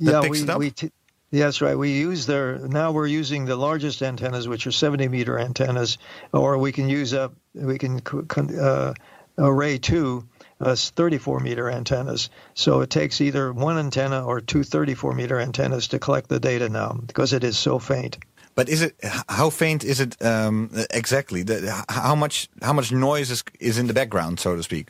[0.00, 0.58] That yeah, picks we, it up?
[0.58, 0.90] we t-
[1.30, 1.76] yeah, that's right.
[1.76, 5.98] We use their now we're using the largest antennas, which are 70 meter antennas,
[6.32, 8.94] or we can use a we can c- con- uh,
[9.36, 10.26] array two
[10.60, 12.30] uh, 34 meter antennas.
[12.54, 16.68] So it takes either one antenna or two 34 meter antennas to collect the data
[16.68, 18.18] now because it is so faint.
[18.54, 18.96] But is it
[19.28, 21.44] how faint is it um, exactly?
[21.88, 24.88] How much how much noise is is in the background, so to speak?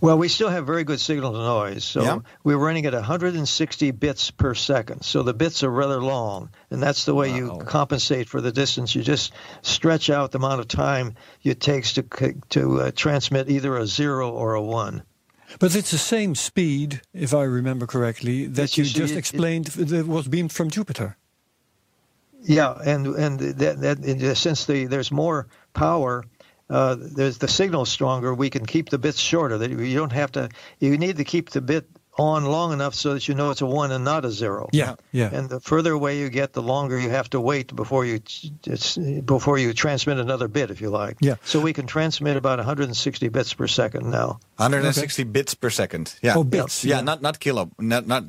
[0.00, 1.84] Well, we still have very good signal to noise.
[1.84, 2.18] So Yeah.
[2.42, 5.02] we're running at 160 bits per second.
[5.04, 7.36] So the bits are rather long, and that's the way Wow.
[7.36, 8.94] you compensate for the distance.
[8.94, 9.32] You just
[9.62, 12.04] stretch out the amount of time it takes to
[12.50, 15.02] to uh, transmit either a zero or a one.
[15.58, 19.18] But it's the same speed, if I remember correctly, that you you just it- it-
[19.18, 21.16] explained that was beamed from Jupiter.
[22.42, 26.24] Yeah, and and that, that and since the there's more power.
[26.70, 28.32] Uh, there's the signal stronger.
[28.32, 29.58] We can keep the bits shorter.
[29.58, 30.48] That you don't have to.
[30.78, 31.86] You need to keep the bit
[32.18, 34.68] on long enough so that you know it's a one and not a zero.
[34.72, 35.30] Yeah, yeah.
[35.32, 38.20] And the further away you get, the longer you have to wait before you
[38.66, 41.16] it's, before you transmit another bit, if you like.
[41.20, 41.36] Yeah.
[41.44, 44.40] So we can transmit about 160 bits per second now.
[44.56, 46.14] 160 bits per second.
[46.22, 46.34] Yeah.
[46.36, 47.02] Oh, bits, Yeah, yeah.
[47.02, 48.24] not not kilo, not not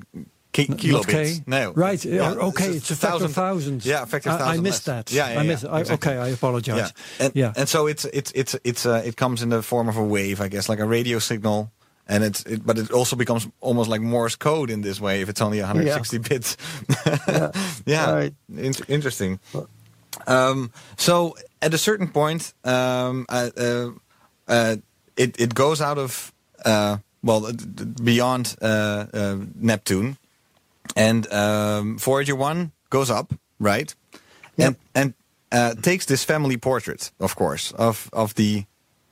[0.51, 1.07] ki- Not kilobits.
[1.37, 1.43] K?
[1.47, 1.71] No.
[1.73, 2.03] Right.
[2.03, 2.69] Yeah, oh, okay.
[2.69, 3.85] It's a factor of thousands.
[3.85, 5.05] Yeah, a factor of I- I, missed less.
[5.05, 5.11] that.
[5.11, 5.65] Yeah, yeah, I yeah, missed.
[5.65, 6.17] I, okay.
[6.17, 6.77] I apologize.
[7.19, 7.25] Yeah.
[7.25, 7.53] And, yeah.
[7.55, 10.41] and so it's it's it's it's uh, it comes in the form of a wave,
[10.41, 11.71] I guess, like a radio signal.
[12.07, 15.29] And it's it, but it also becomes almost like Morse code in this way if
[15.29, 16.57] it's only 160 bits.
[17.85, 18.33] yeah, Right.
[18.57, 19.39] In- interesting.
[20.27, 23.89] Um, so at a certain point, um, uh, uh,
[24.47, 24.75] uh,
[25.15, 26.33] it it goes out of
[26.65, 27.53] uh, well uh,
[28.03, 30.17] beyond uh, uh, Neptune,
[30.95, 33.93] and um, Voyager One goes up, right?
[34.57, 35.13] And and
[35.51, 38.65] uh, takes this family portrait, of course, of of the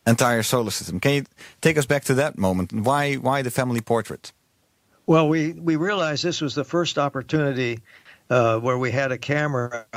[0.06, 1.00] entire solar system.
[1.00, 1.24] Can you
[1.62, 2.74] take us back to that moment?
[2.74, 4.32] Why why the family portrait?
[5.06, 7.80] Well, we, we realized this was the first opportunity
[8.30, 9.88] uh, where we had a camera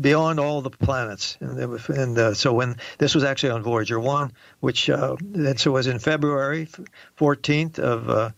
[0.00, 1.36] beyond all the planets.
[1.40, 5.14] And, was- and uh, so when this was actually on Voyager 1, which uh,
[5.56, 6.68] so was in February
[7.16, 8.30] 14th of, uh,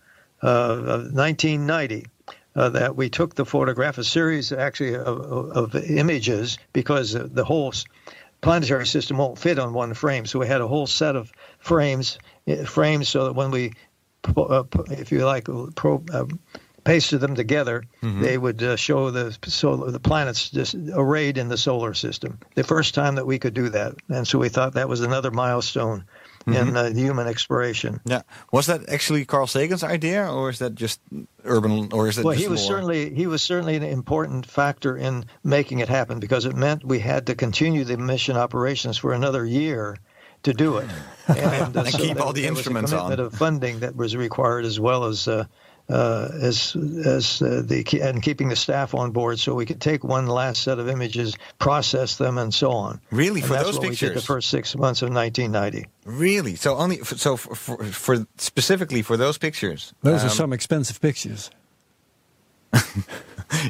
[0.42, 2.06] uh, of 1990.
[2.56, 7.44] Uh, that we took the photograph, a series actually of, of, images, because uh, the
[7.44, 7.72] whole
[8.40, 10.26] planetary system won't fit on one frame.
[10.26, 13.74] So we had a whole set of frames, eh, frames, so that when we
[14.36, 16.26] uh, if you like, pro, uh,
[16.84, 17.84] pasted them together,
[18.22, 22.38] they would uh, show the solar, the planets just arrayed in the solar system.
[22.54, 25.30] The first time that we could do that, and so we thought that was another
[25.30, 26.04] milestone
[26.46, 28.00] in uh, human exploration.
[28.04, 28.22] Yeah,
[28.52, 31.00] was that actually Carl Sagan's idea, or is that just
[31.44, 32.24] urban, or is that?
[32.24, 32.68] Well, just he was lore?
[32.72, 36.98] certainly he was certainly an important factor in making it happen because it meant we
[36.98, 39.98] had to continue the mission operations for another year
[40.44, 40.88] to do it,
[41.28, 43.20] and, uh, And keep there- all the there was a instruments on.
[43.20, 45.28] of funding that was required as well as.
[45.28, 45.44] Uh,
[45.90, 50.26] as as uh, the and keeping the staff on board, so we could take one
[50.26, 53.00] last set of images, process them, and so on.
[53.10, 55.88] Really, And for that's those what we did the first six months of 1990.
[56.04, 56.54] Really?
[56.56, 59.92] So only f- so for, for, for specifically for those pictures.
[60.02, 61.50] Those are um, some expensive pictures.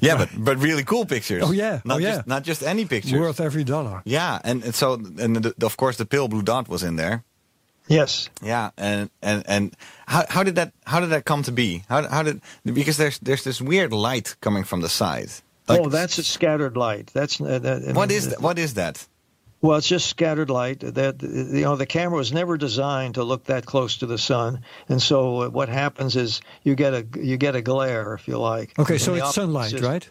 [0.03, 1.43] Yeah, but but really cool pictures.
[1.43, 1.81] Oh, yeah.
[1.85, 2.17] Not Oh, yeah.
[2.17, 3.19] Just, not just any pictures.
[3.19, 4.03] Worth every dollar.
[4.05, 7.25] Yeah, and, and so and the, of course the pale blue dot was in there.
[7.91, 8.31] Yes.
[8.41, 9.77] Yeah, and and and
[10.07, 11.83] how how did that how did that come to be?
[11.89, 15.31] How how did because there's there's this weird light coming from the side.
[15.69, 17.11] Like- oh, that's a scattered light.
[17.13, 19.07] That's uh, that, I what mean, is that, what is that?
[19.61, 20.81] Well, it's just scattered light.
[20.81, 24.63] That you know, the camera was never designed to look that close to the sun,
[24.89, 28.39] and so uh, what happens is you get a you get a glare, if you
[28.39, 28.79] like.
[28.79, 30.11] Okay, so it's sunlight, optics is- right?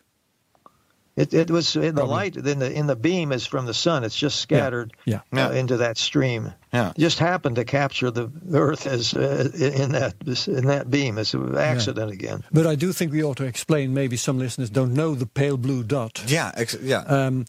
[1.20, 2.16] It, it was in the Probably.
[2.16, 4.04] light in the in the beam is from the sun.
[4.04, 5.22] It's just scattered Yeah.
[5.34, 5.48] Yeah.
[5.48, 6.54] Uh, into that stream.
[6.74, 6.90] Yeah.
[6.92, 10.16] It just happened to capture the Earth as uh, in that
[10.48, 11.18] in that beam.
[11.18, 12.44] It's an accident again.
[12.52, 13.94] But I do think we ought to explain.
[13.94, 16.24] Maybe some listeners don't know the pale blue dot.
[16.28, 17.02] Yeah, ex- yeah.
[17.08, 17.46] Um,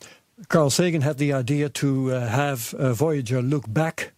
[0.49, 4.13] Carl Sagan had the idea to uh, have uh, Voyager look back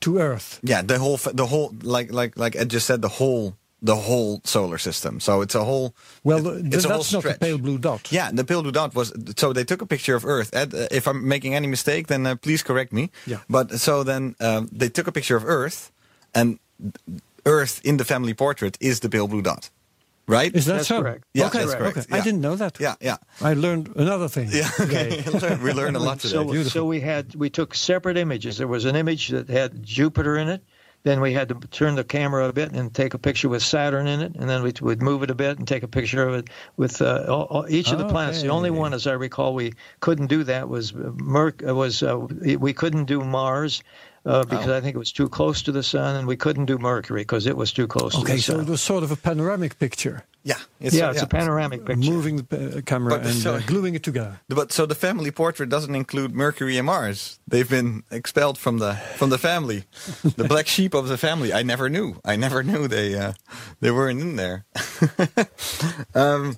[0.00, 0.60] to Earth.
[0.62, 4.40] yeah, the whole the whole like like like Ed just said the whole the whole
[4.44, 5.20] solar system.
[5.20, 5.94] So it's a whole
[6.24, 8.10] Well, it- th- it's a whole that's not the pale blue dot.
[8.10, 10.50] Yeah, the pale blue dot was so they took a picture of Earth.
[10.54, 13.10] Ed, uh, if I'm making any mistake, then uh, please correct me.
[13.26, 13.40] Yeah.
[13.48, 15.90] But so then um, they took a picture of Earth,
[16.34, 16.58] and
[17.44, 19.70] Earth in the family portrait is the pale blue dot,
[20.26, 20.54] right?
[20.56, 21.02] Is that That's so?
[21.02, 21.24] correct.
[21.34, 21.96] Yeah, okay, that's correct.
[21.98, 22.06] okay.
[22.08, 22.16] Yeah.
[22.16, 22.80] I didn't know that.
[22.80, 24.48] yeah, yeah, I learned another thing.
[24.50, 24.70] yeah.
[24.80, 26.32] Okay, we learned a lot today.
[26.34, 28.56] So, so we had we took separate images.
[28.56, 30.62] There was an image that had Jupiter in it.
[31.04, 34.06] Then we had to turn the camera a bit and take a picture with Saturn
[34.06, 36.34] in it, and then we would move it a bit and take a picture of
[36.34, 38.40] it with uh, all, all- each of the planets.
[38.40, 41.62] The only one, as I recall, we couldn't do that was Merc.
[41.66, 42.18] uh, Was uh,
[42.58, 43.82] we couldn't do Mars
[44.24, 44.76] uh, because Oh.
[44.76, 47.46] I think it was too close to the sun, and we couldn't do Mercury because
[47.46, 48.62] it was too close to Okay, the so sun.
[48.62, 52.10] it was sort of a panoramic picture, yeah, it's, yeah, it's a panoramic picture.
[52.10, 54.40] moving the uh, camera But and so- uh, gluing it together.
[54.48, 57.40] But so the family portrait doesn't include Mercury and Mars.
[57.48, 59.84] They've been expelled from the from the family,
[60.36, 61.52] the black sheep of the family.
[61.52, 62.20] I never knew.
[62.24, 63.32] I never knew they uh,
[63.80, 64.66] they weren't in there.
[66.14, 66.56] um,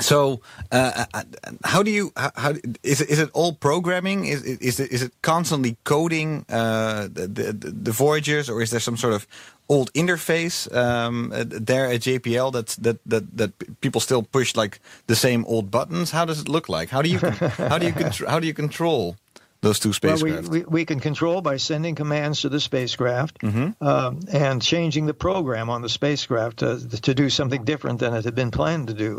[0.00, 0.40] so
[0.72, 1.22] uh, uh,
[1.64, 4.26] how do you how, is it, is it all programming?
[4.26, 7.52] Is it- is it is it constantly coding uh, the, the
[7.84, 9.26] the Voyagers, or is there some sort of
[9.68, 14.80] old interface um, uh, there at JPL that that that that people still push like
[15.06, 16.10] the same old buttons?
[16.10, 16.88] How does it look like?
[16.90, 19.16] How do you how do you contr- how do you control
[19.60, 20.48] those two Well, spacecraft?
[20.48, 23.82] we, we, we can control by sending commands to the spacecraft Mm-hmm.
[23.86, 28.24] um, and changing the program on the spacecraft to, to do something different than it
[28.24, 29.18] had been planned to do.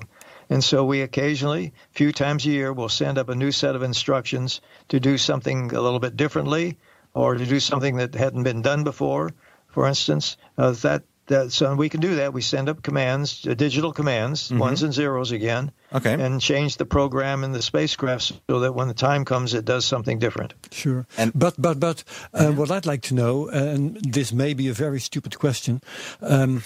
[0.50, 3.76] And so we occasionally, a few times a year, will send up a new set
[3.76, 6.78] of instructions to do something a little bit differently
[7.14, 9.32] or to do something that hadn't been done before.
[9.68, 12.34] For instance, uh, that, that so we can do that.
[12.34, 15.98] We send up commands, uh, digital commands, ones and zeros again, Mm-hmm.
[15.98, 16.26] Okay.
[16.26, 19.86] and change the program in the spacecraft so that when the time comes, it does
[19.86, 20.54] something different.
[20.72, 21.06] Sure.
[21.18, 24.74] And- but but but uh, what I'd like to know, and this may be a
[24.74, 25.80] very stupid question,
[26.22, 26.64] um,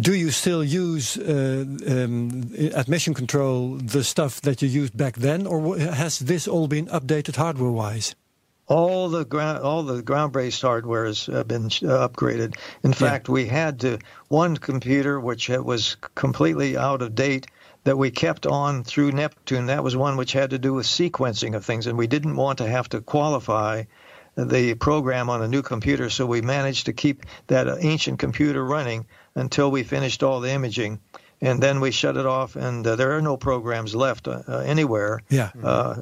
[0.00, 5.14] do you still use uh, um, at Mission Control the stuff that you used back
[5.16, 8.14] then, or has this all been updated hardware-wise?
[8.68, 12.56] All the ground all the ground based hardware has uh, been uh, upgraded.
[12.82, 13.98] In fact we had to
[14.28, 17.46] one computer which was completely out of date
[17.84, 21.54] that we kept on through neptune that was one which had to do with sequencing
[21.54, 23.84] of things and we didn't want to have to qualify
[24.36, 28.62] the program on a new computer so we managed to keep that uh, ancient computer
[28.64, 30.98] running until we finished all the imaging.
[31.40, 34.58] And then we shut it off and uh, there are no programs left uh, uh,
[34.58, 35.50] anywhere Yeah.
[35.62, 35.96] uh,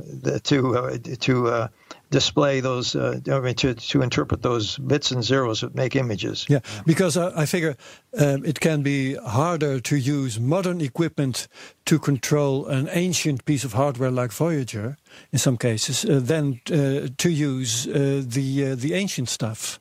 [0.44, 1.68] to uh, to uh,
[2.14, 6.46] display those uh, I mean, to to interpret those bits and zeros that make images.
[6.48, 7.76] Yeah, because I, I figure
[8.18, 11.48] um, it can be harder to use modern equipment
[11.84, 14.96] to control an ancient piece of hardware like Voyager,
[15.32, 19.80] in some cases, uh, than uh, to use uh, the uh, the ancient stuff.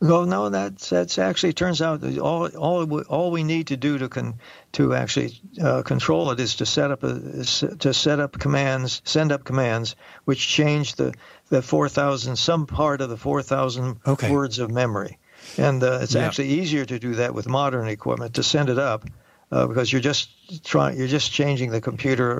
[0.00, 3.76] Well, no, that's that's actually turns out that all all we- all we need to
[3.76, 4.34] do to con,
[4.72, 7.44] to actually uh, control it is to set up a
[7.80, 11.12] to set up commands, send up commands which change the
[11.50, 14.30] the four thousand some part of the four thousand Okay.
[14.30, 15.18] words of memory,
[15.58, 16.26] and uh, it's Yeah.
[16.26, 19.04] actually easier to do that with modern equipment to send it up.
[19.52, 20.30] Uh, because you're just
[20.64, 22.38] trying, you're just changing the computer,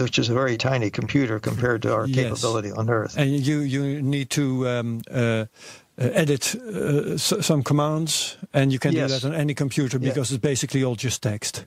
[0.00, 2.14] which is a very tiny computer compared to our Yes.
[2.14, 3.16] capability on Earth.
[3.18, 5.46] And you you need to um, uh,
[6.12, 9.10] edit uh, s- some commands, and you can Yes.
[9.10, 10.08] do that on any computer Yeah.
[10.10, 11.66] because it's basically all just text.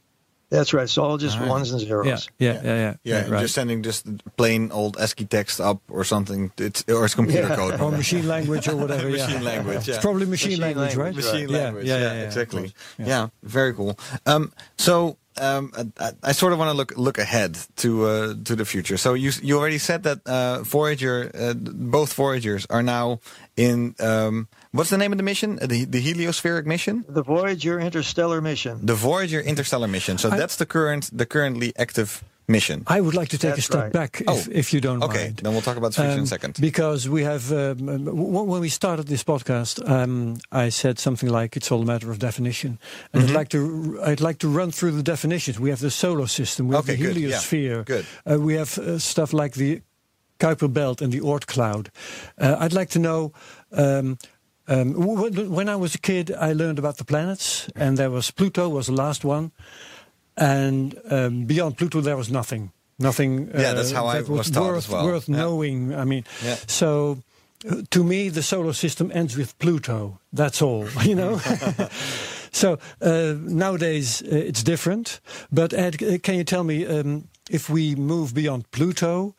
[0.51, 0.83] That's right.
[0.83, 1.49] It's all just All right.
[1.49, 2.05] ones and zeros.
[2.05, 2.93] Yeah, yeah, yeah, yeah.
[3.03, 3.41] yeah, and right.
[3.41, 4.05] just sending just
[4.37, 6.51] plain old ASCII text up or something.
[6.59, 7.55] It's or it's computer Yeah.
[7.55, 7.81] code.
[7.81, 9.09] or machine language or whatever.
[9.09, 9.25] yeah.
[9.25, 9.95] Machine language, yeah.
[9.95, 11.33] It's probably machine, Machine language, language, right?
[11.33, 11.85] machine Yeah, language.
[11.87, 12.65] yeah, Yeah, yeah, yeah, exactly.
[12.65, 13.07] of.
[13.07, 13.27] Yeah.
[13.43, 13.97] very cool.
[14.27, 18.55] Um, so um, I, I sort of want to look look ahead to uh, to
[18.55, 18.97] the future.
[18.97, 23.19] So you you already said that uh, Voyager, uh, both Voyagers are now
[23.57, 23.95] in.
[23.99, 25.59] Um, what's the name of the mission?
[25.61, 27.03] Uh, The the heliospheric mission.
[27.07, 28.85] The Voyager interstellar mission.
[28.85, 30.17] The Voyager interstellar mission.
[30.17, 32.83] So I- that's the current the currently active mission.
[32.87, 33.91] I would like to take That's a step right.
[33.93, 35.37] back, if, Oh, if you don't okay, mind.
[35.37, 36.57] then we'll talk about the future in a Um, second.
[36.61, 38.05] Because we have, um, um,
[38.47, 42.19] when we started this podcast, um, I said something like it's all a matter of
[42.19, 42.77] definition,
[43.13, 43.31] and Mm-hmm.
[43.31, 45.59] I'd like to I'd like to run through the definitions.
[45.59, 48.05] We have the solar system, we have Okay, the good, yeah, heliosphere, good.
[48.29, 49.81] Uh, we have uh, stuff like the
[50.39, 51.89] Kuiper belt and the Oort cloud.
[52.37, 53.31] Uh, I'd like to know.
[53.71, 54.17] Um,
[54.67, 58.09] um, w- w- when I was a kid, I learned about the planets, and there
[58.09, 59.51] was Pluto was the last one,
[60.37, 62.71] and um, beyond Pluto there was nothing.
[62.97, 63.47] Nothing.
[63.53, 65.05] Yeah, that's how I that was taught worth, as well.
[65.05, 65.37] Worth Yeah.
[65.37, 65.93] knowing.
[65.93, 66.55] I mean, Yeah.
[66.67, 67.17] so
[67.69, 70.19] uh, to me, the solar system ends with Pluto.
[70.31, 70.87] That's all.
[71.03, 71.39] You know.
[72.51, 75.19] so uh, nowadays uh, it's different.
[75.51, 79.35] But Ed, uh, can you tell me um, if we move beyond Pluto?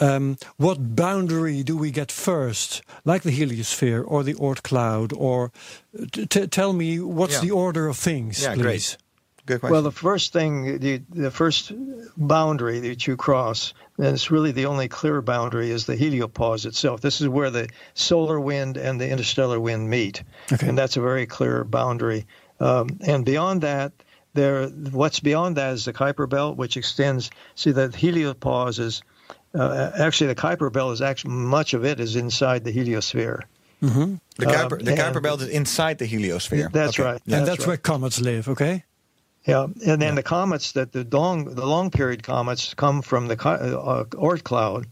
[0.00, 5.52] Um, what boundary do we get first, like the heliosphere or the Oort cloud, or
[5.98, 7.40] uh, t- t- tell me what's Yeah.
[7.40, 8.62] the order of things, Yeah, please?
[8.62, 8.96] great.
[9.46, 9.72] Good question.
[9.72, 11.72] Well, the first thing, the, the first
[12.16, 17.00] boundary that you cross, and it's really the only clear boundary, is the heliopause itself.
[17.00, 20.22] This is where the solar wind and the interstellar wind meet,
[20.52, 20.68] Okay.
[20.68, 22.26] and that's a very clear boundary.
[22.60, 23.92] Um, and beyond that,
[24.34, 27.30] there, what's beyond that is the Kuiper belt, which extends.
[27.54, 29.02] See, the heliopause is
[29.54, 33.42] uh, actually the Kuiper belt is actually much of it is inside the heliosphere.
[33.80, 36.70] the um, Kuiper, the Kuiper belt is inside the heliosphere.
[36.72, 37.08] That's Okay.
[37.08, 37.20] right.
[37.24, 37.38] Yeah.
[37.38, 38.48] and That's that's where comets live.
[38.48, 38.84] Okay.
[39.46, 43.36] Yeah, and then the comets that the long the long period comets come from the
[43.36, 44.86] co- uh, Oort cloud,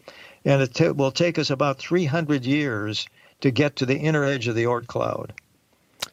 [0.45, 3.07] and it ta will take us about 300 years
[3.41, 5.33] to get to the inner edge of the Oort cloud.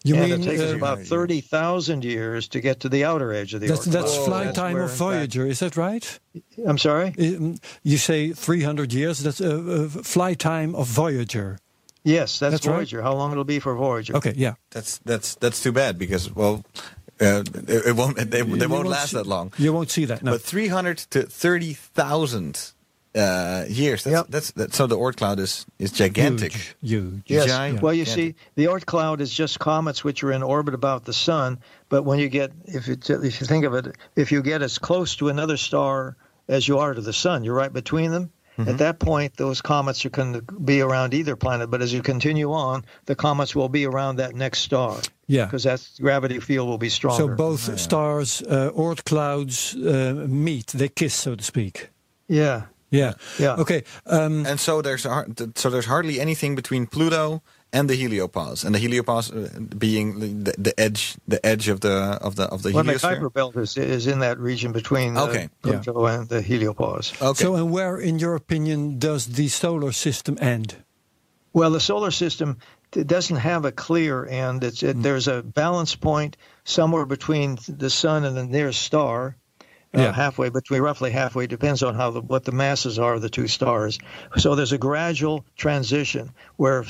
[0.03, 3.31] You and mean it takes us uh, about 30,000 years to get to the outer
[3.31, 4.25] edge of the that's Oort that's cloud.
[4.25, 5.45] flight That's time of in fact- Voyager?
[5.45, 6.19] Is that right?
[6.65, 7.13] I'm sorry.
[7.19, 9.19] Um, You say 300 years.
[9.19, 11.59] That's a uh, uh, flight time of Voyager.
[12.03, 12.73] Yes, that's, That's right.
[12.77, 13.03] Voyager.
[13.03, 14.15] How long it'll be for Voyager?
[14.15, 14.55] Okay, yeah.
[14.71, 16.63] That's that's that's too bad because well,
[17.21, 19.53] uh, it, it won't they, they won't won't last see- that long.
[19.57, 20.23] You won't see that.
[20.23, 20.31] No.
[20.33, 22.71] But 300 to 30,000
[23.13, 24.03] uh, years.
[24.03, 24.25] That's, Yep.
[24.29, 24.73] that's that.
[24.73, 26.53] So the Oort cloud is is gigantic.
[26.53, 26.75] Huge.
[26.81, 27.23] huge.
[27.27, 27.45] Yes.
[27.47, 27.81] Giant.
[27.81, 28.13] Well, you Yeah.
[28.15, 31.59] see, the Oort cloud is just comets which are in orbit about the sun.
[31.89, 34.77] But when you get, if you if you think of it, if you get as
[34.77, 36.15] close to another star
[36.47, 38.31] as you are to the sun, you're right between them.
[38.57, 38.69] Mm-hmm.
[38.69, 41.69] At that point, those comets are going to be around either planet.
[41.69, 44.97] But as you continue on, the comets will be around that next star
[45.27, 45.45] Yeah.
[45.45, 47.23] because that gravity field will be stronger.
[47.23, 50.67] So both stars, uh, Oort clouds uh, meet.
[50.67, 51.89] They kiss, so to speak.
[52.27, 53.13] yeah, Yeah.
[53.39, 53.55] Yeah.
[53.61, 53.83] Okay.
[54.05, 55.03] Um, And so there's
[55.55, 57.41] so there's hardly anything between Pluto
[57.73, 62.19] and the heliopause, and the heliopause uh, being the, the edge the edge of the
[62.21, 62.93] of the of the well, the.
[62.93, 65.49] Kuiper belt is, is in that region between uh, Okay.
[65.61, 67.21] Pluto and the heliopause.
[67.21, 67.43] Okay.
[67.43, 70.75] So, and where, in your opinion, does the solar system end?
[71.53, 72.57] Well, the solar system
[72.95, 74.63] it doesn't have a clear end.
[74.63, 79.37] It's it, there's a balance point somewhere between the sun and the nearest star.
[79.93, 80.13] Uh, Yeah.
[80.13, 83.47] halfway between roughly halfway depends on how the, what the masses are of the two
[83.47, 83.99] stars
[84.37, 86.85] so there's a gradual transition where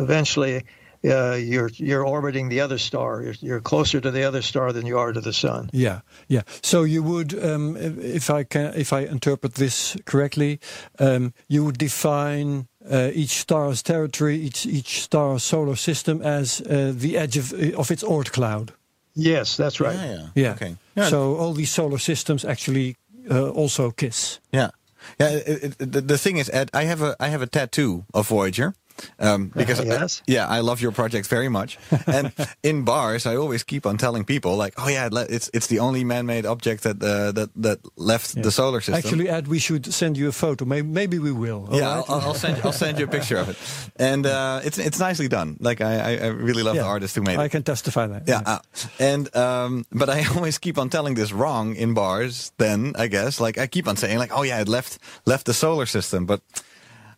[0.00, 0.64] eventually
[1.02, 4.86] uh, you're you're orbiting the other star you're, you're closer to the other star than
[4.86, 6.42] you are to the sun Yeah, yeah.
[6.62, 10.60] So you would, um, if I can, if I interpret this correctly,
[10.98, 16.92] um, you would define uh, each star's territory, each each star's solar system as uh,
[16.94, 18.72] the edge of of its Oort cloud.
[19.14, 20.26] Yes that's right Yeah, yeah.
[20.34, 20.52] Yeah.
[20.54, 20.76] Okay.
[20.96, 21.08] Yeah.
[21.08, 22.96] So all these solar systems actually
[23.30, 24.40] uh, also kiss.
[24.52, 24.70] Yeah,
[25.18, 25.28] yeah.
[25.30, 28.28] It, it, the, the thing is, Ed, I have a I have a tattoo of
[28.28, 28.74] Voyager.
[29.18, 30.22] Um, because Yes?
[30.26, 31.78] yeah, I love your project very much.
[32.06, 32.32] and
[32.62, 36.04] in bars, I always keep on telling people like, "Oh yeah, it's it's the only
[36.04, 38.42] man-made object that uh, that that left Yeah.
[38.42, 40.64] the solar system." Actually, Ed, we should send you a photo.
[40.64, 41.66] Maybe, maybe we will.
[41.70, 42.04] all yeah, right?
[42.08, 43.56] I'll, I'll send you, I'll send you a picture of it,
[43.96, 45.56] and uh, it's it's nicely done.
[45.60, 46.82] Like I I, I really love Yeah.
[46.82, 47.50] the artist who made I it.
[47.50, 48.22] can testify that.
[48.28, 48.58] Yeah, uh,
[48.98, 52.52] and um, but I always keep on telling this wrong in bars.
[52.58, 55.54] Then I guess like I keep on saying like, oh yeah, it left left the
[55.54, 56.40] solar system, but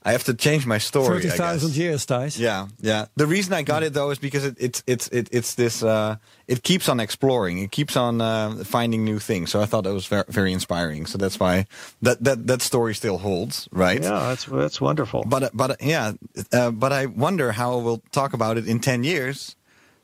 [0.04, 1.06] I have to change my story.
[1.06, 1.36] I Thirty guess.
[1.36, 2.36] thousand years, Thijs.
[2.38, 3.06] Yeah, yeah.
[3.14, 6.16] The reason I got it though is because it, it's it's it, it's this uh,
[6.48, 7.58] it keeps on exploring.
[7.58, 9.50] It keeps on uh, finding new things.
[9.50, 11.06] So I thought that was very very inspiring.
[11.06, 11.66] So that's why
[12.02, 14.02] that that that story still holds, right?
[14.02, 16.12] yeah that's that's wonderful But uh, but uh, yeah,
[16.52, 19.54] uh, but I wonder how we'll talk about it in ten years,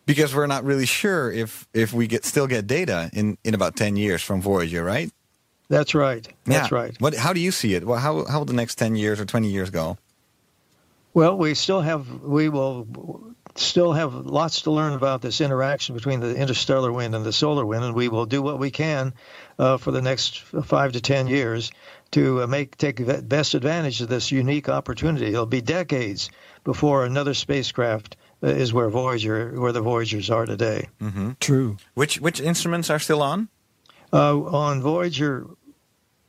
[0.06, 3.74] because we're not really sure if if we get still get data in in about
[3.74, 5.10] ten years from Voyager, right?
[5.68, 6.78] That's right that's yeah.
[6.78, 7.14] right What?
[7.14, 7.86] How do you see it?
[7.86, 9.98] Well, how how will the next ten years or twenty years go?
[11.14, 12.86] Well, we still have we will
[13.56, 17.66] still have lots to learn about this interaction between the interstellar wind and the solar
[17.66, 19.12] wind, and we will do what we can
[19.58, 21.72] uh, for the next five to ten years
[22.12, 25.26] to uh, make take best advantage of this unique opportunity.
[25.26, 26.30] It'll be decades
[26.64, 30.88] before another spacecraft uh, is where Voyager where the Voyagers are today.
[31.40, 31.76] True.
[31.94, 33.48] Which which instruments are still on?
[34.10, 35.46] Uh, on Voyager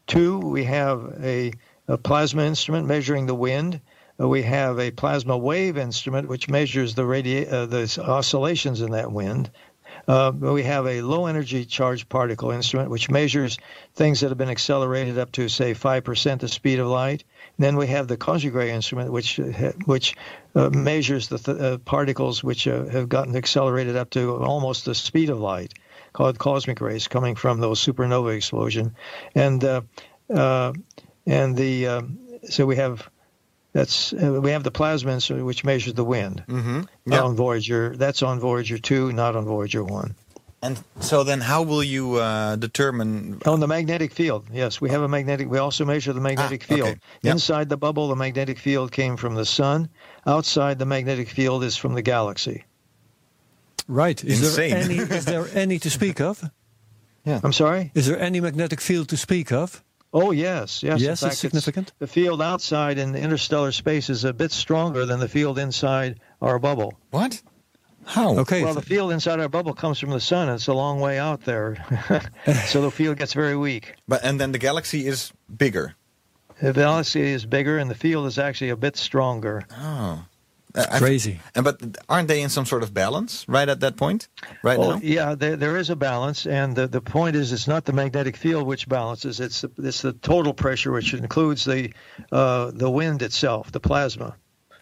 [0.10, 1.54] two, we have a,
[1.88, 3.80] a plasma instrument measuring the wind.
[4.20, 8.92] Uh, we have a plasma wave instrument which measures the radi- uh, the oscillations in
[8.92, 9.50] that wind.
[10.08, 13.60] Uh, we have a low energy charged particle instrument which measures
[13.94, 17.24] things that have been accelerated up to say 5% the speed of light.
[17.58, 20.16] And then we have the cosmic ray instrument which uh, which
[20.56, 24.96] uh, measures the th- uh, particles which uh, have gotten accelerated up to almost the
[24.96, 25.74] speed of light
[26.20, 28.94] called cosmic rays coming from those supernova explosion.
[29.36, 29.82] And uh,
[31.26, 32.04] and the
[32.44, 33.10] so we have
[33.72, 36.82] that's uh, we have the plasma instrument which measures the wind Mm-hmm.
[37.06, 37.24] Yeah.
[37.24, 37.96] on Voyager.
[37.96, 40.16] That's on Voyager two, not on Voyager one.
[40.62, 43.40] And so then, how will you uh, determine?
[43.46, 45.50] On the magnetic field, yes, we have a magnetic.
[45.50, 46.90] We also measure the magnetic Ah, field.
[46.90, 47.00] okay.
[47.22, 47.32] Yep.
[47.32, 49.88] Inside the bubble, the magnetic field came from the sun.
[50.28, 52.66] Outside, the magnetic field is from the galaxy.
[53.90, 54.24] Right.
[54.24, 54.70] Is Insane.
[54.70, 54.96] there any?
[54.98, 56.50] Is there any to speak of?
[57.26, 57.42] Yeah.
[57.44, 57.92] I'm sorry.
[57.96, 59.84] Is there any magnetic field to speak of?
[60.14, 61.02] Oh yes, yes.
[61.02, 61.92] Yes, fact, it's significant.
[62.00, 66.20] the field outside in the interstellar space is a bit stronger than the field inside
[66.42, 66.94] our bubble.
[67.12, 67.42] What?
[68.06, 68.38] How?
[68.40, 68.64] Okay.
[68.64, 70.50] Well, the field inside our bubble comes from the sun.
[70.50, 71.76] It's a long way out there,
[72.68, 73.94] so the field gets very weak.
[74.08, 75.96] But and then the galaxy is bigger.
[76.62, 79.64] The galaxy is bigger, and the field is actually a bit stronger.
[79.72, 80.26] Oh,
[80.90, 81.40] I've- Crazy.
[81.56, 84.28] And but aren't they in some sort of balance right at that point?
[84.64, 85.00] Right Oh, now.
[85.04, 88.38] yeah, there, there is a balance, and the, the point is, it's not the magnetic
[88.38, 91.92] field which balances; it's the, it's the total pressure, which includes the
[92.32, 94.36] uh, the wind itself, the plasma.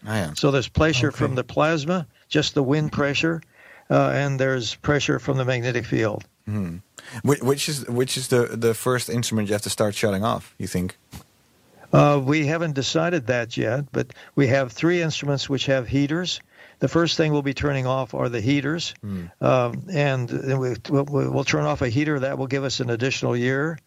[0.06, 0.34] Ah, yeah.
[0.36, 1.18] So there's pressure Okay.
[1.18, 3.42] from the plasma, just the wind pressure,
[3.90, 6.24] uh, and there's pressure from the magnetic field.
[7.24, 10.54] Which, which is which is the the first instrument you have to start shutting off?
[10.58, 10.98] You think?
[11.94, 16.42] Uh, we haven't decided that yet, but we have three instruments which have heaters.
[16.80, 18.94] The first thing we'll be turning off are the heaters,
[19.42, 20.30] um, and
[20.60, 23.80] we, we'll, we'll turn off a heater that will give us an additional year.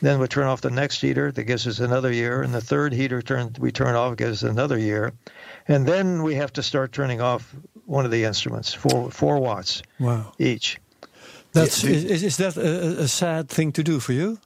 [0.00, 2.92] Then we turn off the next heater that gives us another year, and the third
[2.92, 5.12] heater turn we turn off gives us another year,
[5.66, 7.52] and then we have to start turning off
[7.84, 10.32] one of the instruments, four four watts Wow.
[10.38, 10.78] each.
[11.52, 14.38] That's do- is, is that a, a sad thing to do for you?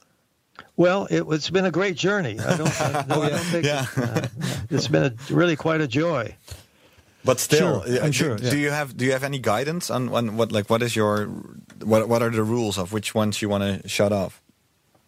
[0.83, 2.39] Well, it, it's been a great journey.
[2.41, 3.87] I don't, I, no, I don't think Yeah.
[3.97, 4.27] uh,
[4.69, 6.35] it's been a, really quite a joy.
[7.25, 9.91] But still, Sure, uh, I'm do, sure, do you have do you have any guidance
[9.91, 11.27] on, on what like what is your
[11.85, 14.43] what what are the rules of which ones you want to shut off?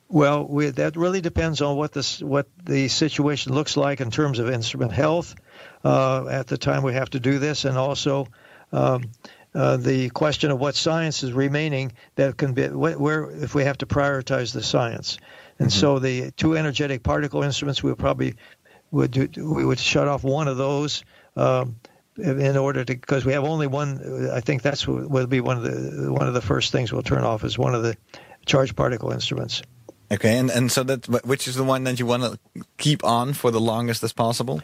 [0.09, 4.39] Well, we, that really depends on what this what the situation looks like in terms
[4.39, 5.35] of instrument health
[5.83, 8.29] uh, at the time we have to do this, and also
[8.71, 9.11] um,
[9.53, 13.79] uh, the question of what science is remaining that can be where if we have
[13.79, 15.19] to prioritize the science.
[15.59, 18.35] And so the two energetic particle instruments we would probably
[18.91, 21.05] would do, we would shut off one of those.
[21.37, 21.77] Um,
[22.17, 25.63] in order to, because we have only one, I think that's will be one of
[25.65, 27.97] the one of the first things we'll turn off is one of the
[28.47, 29.63] charged particle instruments.
[30.13, 33.33] Okay, and and so that which is the one that you want to keep on
[33.33, 34.63] for the longest as possible?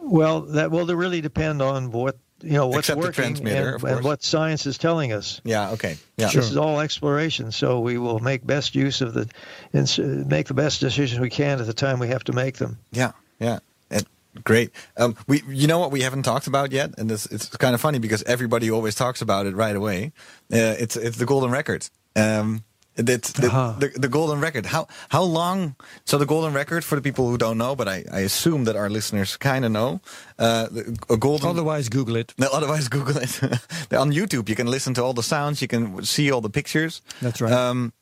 [0.00, 2.16] Well, that will really depend on what
[2.46, 5.40] you know what's Except the working transmitter, and, of and what science is telling us.
[5.44, 5.70] Yeah.
[5.72, 5.96] Okay.
[6.16, 6.26] Yeah.
[6.26, 9.28] This is all exploration, so we will make best use of the,
[9.72, 12.78] and make the best decisions we can at the time we have to make them.
[12.92, 13.58] Yeah, yeah.
[13.90, 14.06] And
[14.44, 14.70] great.
[14.96, 17.80] Um, we, you know what we haven't talked about yet, and this, it's kind of
[17.80, 20.12] funny because everybody always talks about it right away.
[20.52, 21.88] Uh, it's it's the golden record.
[22.14, 22.62] Um,
[22.96, 23.76] it's the, Aha.
[23.78, 24.66] the, the golden record.
[24.66, 25.76] How how long?
[26.04, 28.76] So the golden record for the people who don't know, but I, I assume that
[28.76, 30.00] our listeners kind of know.
[30.38, 30.68] Uh,
[31.10, 31.48] a golden.
[31.48, 32.34] Otherwise, Google it.
[32.38, 33.42] No, otherwise, Google it.
[33.92, 35.60] On YouTube, you can listen to all the sounds.
[35.60, 37.02] You can see all the pictures.
[37.20, 37.52] That's right.
[37.52, 37.92] Um,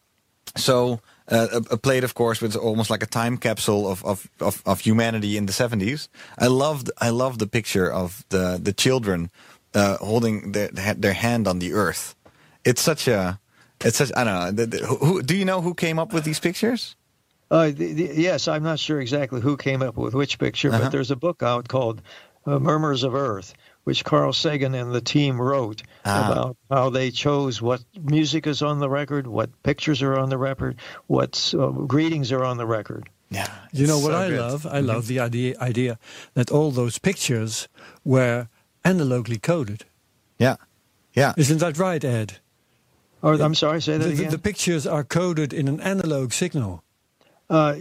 [0.57, 4.28] so uh, a, a plate, of course, with almost like a time capsule of, of,
[4.40, 6.09] of, of humanity in the seventies.
[6.38, 9.30] I loved I love the picture of the the children
[9.74, 12.14] uh, holding their their hand on the earth.
[12.64, 13.40] It's such a
[13.85, 14.51] it's such I don't know.
[14.51, 16.97] The- the- who, do you know who came up with these pictures?
[17.51, 20.80] Uh, the, the, yes, I'm not sure exactly who came up with which picture, Uh-huh.
[20.85, 22.01] but there's a book out called
[22.47, 23.55] uh, Murmurs of Earth,
[23.85, 26.32] which Carl Sagan and the team wrote Ah.
[26.32, 30.39] about how they chose what music is on the record, what pictures are on the
[30.39, 30.76] record,
[31.07, 33.09] what uh, greetings are on the record.
[33.30, 34.41] Yeah, You know what so I good.
[34.41, 34.66] love?
[34.66, 35.99] I love the idea idea
[36.35, 37.68] that all those pictures
[38.05, 38.49] were
[38.85, 39.85] analogically coded.
[40.39, 40.57] Yeah,
[41.14, 41.32] yeah.
[41.37, 42.39] Isn't that right, Ed?
[43.25, 44.31] Or I'm sorry, say that The, again.
[44.31, 46.83] the pictures are coded in an analog signal.
[47.49, 47.77] Uh,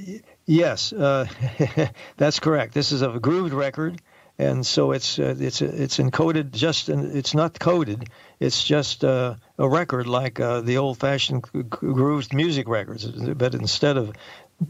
[0.45, 1.25] yes, uh,
[2.17, 2.73] that's correct.
[2.73, 4.01] This is a grooved record,
[4.39, 6.51] and so it's uh, it's it's encoded.
[6.51, 8.09] Just in, it's not coded.
[8.39, 13.05] It's just uh, a record like uh, the old-fashioned grooved music records.
[13.05, 14.13] But instead of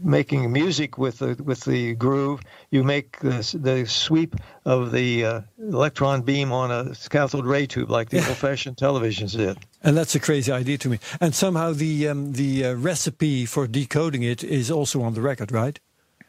[0.02, 2.40] making music with the with the groove,
[2.70, 7.90] you make the, the sweep of the uh, electron beam on a cathode ray tube
[7.90, 9.58] like the old-fashioned televisions did.
[9.82, 10.98] And that's a crazy idea to me.
[11.20, 15.52] And somehow the um, the uh, recipe for decoding it is also on the record,
[15.52, 15.78] right?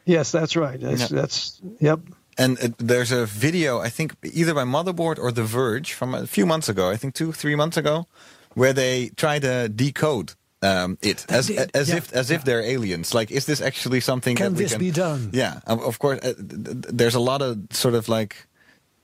[0.04, 0.80] Yes, that's right.
[0.80, 1.20] That's, Yeah.
[1.20, 2.00] that's yep.
[2.38, 6.26] And it, there's a video, I think, either by Motherboard or The Verge from a
[6.26, 8.06] few months ago, I think two, three months ago,
[8.54, 12.62] where they try to decode um, it as did, as yeah, if as if they're
[12.62, 13.14] aliens.
[13.14, 14.36] Like, is this actually something?
[14.36, 15.30] Can that we this can, be done?
[15.32, 16.18] Yeah, of, of course.
[16.20, 18.46] Uh, th- th- there's a lot of sort of like.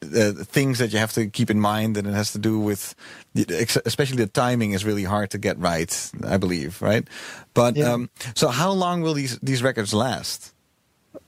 [0.02, 2.92] Uh, things that you have to keep in mind, and it has to do with,
[3.86, 6.10] especially the timing is really hard to get right.
[6.26, 7.06] I believe, right?
[7.54, 7.92] But Yeah.
[7.92, 10.54] um, so, how long will these these records last?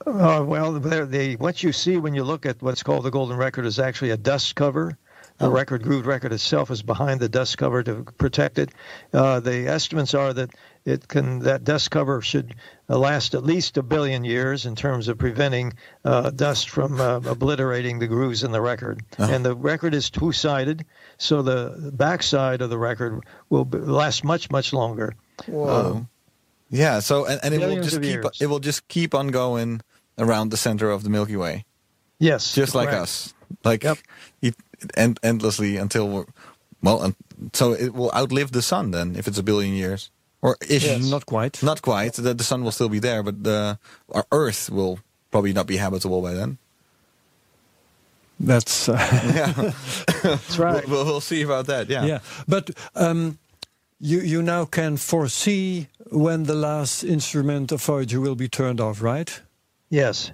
[0.05, 3.65] Uh, well, they what you see when you look at what's called the golden record
[3.65, 4.97] is actually a dust cover.
[5.37, 8.69] The record grooved record itself is behind the dust cover to protect it.
[9.13, 10.51] Uh, the estimates are that
[10.85, 12.55] it can that dust cover should
[12.89, 15.73] uh, last at least a billion years in terms of preventing
[16.05, 19.03] uh, dust from uh, obliterating the grooves in the record.
[19.17, 20.85] And the record is two sided,
[21.17, 25.15] so the backside of the record will be, last much much longer.
[25.47, 26.07] Whoa.
[26.69, 26.99] Yeah.
[27.01, 28.37] So and, and it will just keep years.
[28.41, 29.81] it will just keep on going
[30.17, 31.65] around the center of the Milky Way,
[32.19, 33.01] Yes, just like correct.
[33.01, 33.33] us,
[33.65, 33.97] like Yep.
[34.41, 34.55] it,
[34.95, 36.25] end, endlessly until we're
[36.81, 37.01] well.
[37.01, 37.15] And
[37.53, 40.11] so it will outlive the sun then, if it's a billion years,
[40.41, 40.85] or ish.
[40.85, 41.09] Yes.
[41.09, 41.61] Not quite.
[41.63, 42.13] Not quite.
[42.13, 43.77] The, the sun will still be there, but the
[44.13, 44.99] our Earth will
[45.31, 46.57] probably not be habitable by then.
[48.39, 48.93] That's uh,
[49.35, 49.71] Yeah,
[50.23, 50.87] That's right.
[50.87, 51.89] we'll, we'll see about that.
[51.89, 52.05] Yeah.
[52.05, 52.19] yeah.
[52.47, 53.37] But um,
[53.99, 59.01] you you now can foresee when the last instrument of Voyager will be turned off,
[59.01, 59.41] right?
[59.89, 60.31] Yes.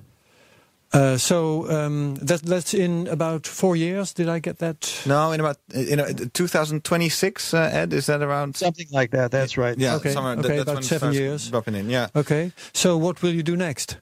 [0.93, 4.13] Uh, so um, that that's in about four years.
[4.13, 5.03] Did I get that?
[5.05, 8.57] No, in about in uh, 2026, uh, Ed, is that around?
[8.57, 9.31] Something like that.
[9.31, 9.77] That's right.
[9.77, 11.49] Yeah, Okay, somewhere, okay, that's about when seven starts years.
[11.49, 11.89] dropping in.
[11.89, 12.09] Yeah.
[12.15, 12.51] Okay.
[12.73, 13.97] So what will you do next?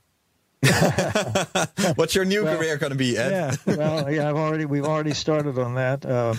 [1.95, 3.31] What's your new career going to be, Ed?
[3.31, 3.55] Yeah.
[3.77, 6.05] well, yeah, I've already we've already started on that.
[6.05, 6.33] Uh,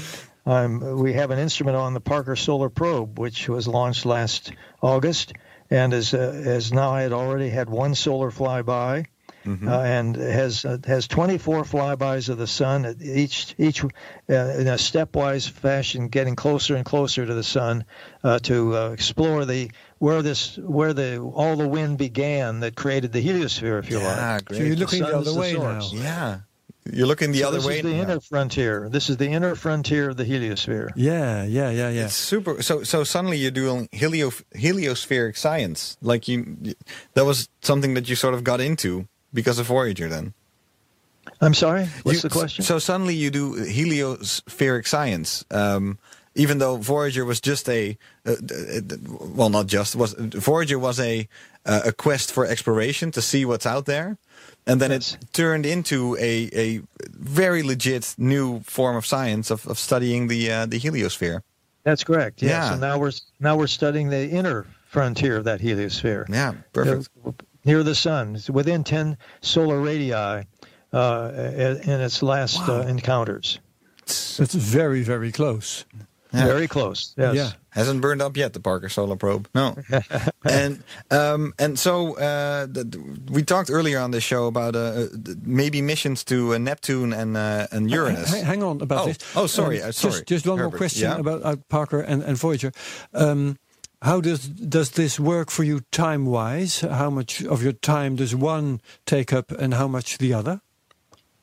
[0.46, 5.32] I'm, we have an instrument on the Parker Solar Probe, which was launched last August,
[5.70, 9.06] and as uh, has now I had already had one solar flyby.
[9.46, 13.86] Uh, and has uh, has 24 flybys of the sun, at each each uh,
[14.28, 17.84] in a stepwise fashion, getting closer and closer to the sun
[18.22, 23.12] uh, to uh, explore the where this where the all the wind began that created
[23.12, 24.44] the heliosphere, if you Yeah, like.
[24.44, 24.58] great.
[24.58, 25.88] So you're looking the sun is other the way now.
[25.92, 26.40] Yeah.
[26.90, 27.74] You're looking the So other this way.
[27.82, 28.02] This is the now.
[28.02, 28.88] inner frontier.
[28.90, 30.90] This is the inner frontier of the heliosphere.
[30.96, 32.04] Yeah, yeah, yeah, yeah.
[32.06, 32.62] It's super.
[32.62, 35.96] So so suddenly you're doing helio, heliospheric science.
[36.02, 36.74] Like you, you-
[37.14, 40.08] that was something that you sort of got into because of Voyager.
[40.08, 40.34] Then
[41.40, 41.86] I'm sorry.
[42.02, 42.64] What's You- the question?
[42.64, 45.44] So suddenly you do heliospheric science.
[45.50, 45.98] Um,
[46.36, 48.80] even though Voyager was just a, uh, uh,
[49.34, 51.28] well, not just was Voyager was a
[51.66, 54.16] uh, a quest for exploration to see what's out there,
[54.66, 55.14] and then Yes.
[55.20, 60.50] it turned into a a very legit new form of science of, of studying the
[60.50, 61.40] uh, the heliosphere.
[61.82, 62.42] That's correct.
[62.42, 62.50] Yes.
[62.50, 62.70] Yeah.
[62.70, 66.28] So now we're now we're studying the inner frontier of that heliosphere.
[66.28, 67.08] Yeah, perfect.
[67.64, 70.42] Uh, near the sun, it's within 10 solar radii uh,
[70.92, 73.60] in its last uh, encounters.
[74.06, 75.84] It's very, very close.
[76.32, 76.46] Yeah.
[76.46, 77.12] Very close.
[77.18, 77.34] Yes.
[77.34, 77.50] Yeah.
[77.70, 79.48] Hasn't burned up yet, the Parker Solar Probe.
[79.52, 79.76] No.
[80.44, 82.84] and um, and so uh, the,
[83.30, 85.06] we talked earlier on the show about uh,
[85.42, 88.30] maybe missions to uh, Neptune and uh, and Uranus.
[88.32, 89.18] Hang, hang on about Oh, this.
[89.36, 91.18] oh, sorry, uh, sorry, Just, just one more question yeah?
[91.18, 92.70] about uh, Parker and, and Voyager.
[93.12, 93.56] Um,
[94.02, 96.80] how does does this work for you time wise?
[96.80, 100.60] How much of your time does one take up, and how much the other?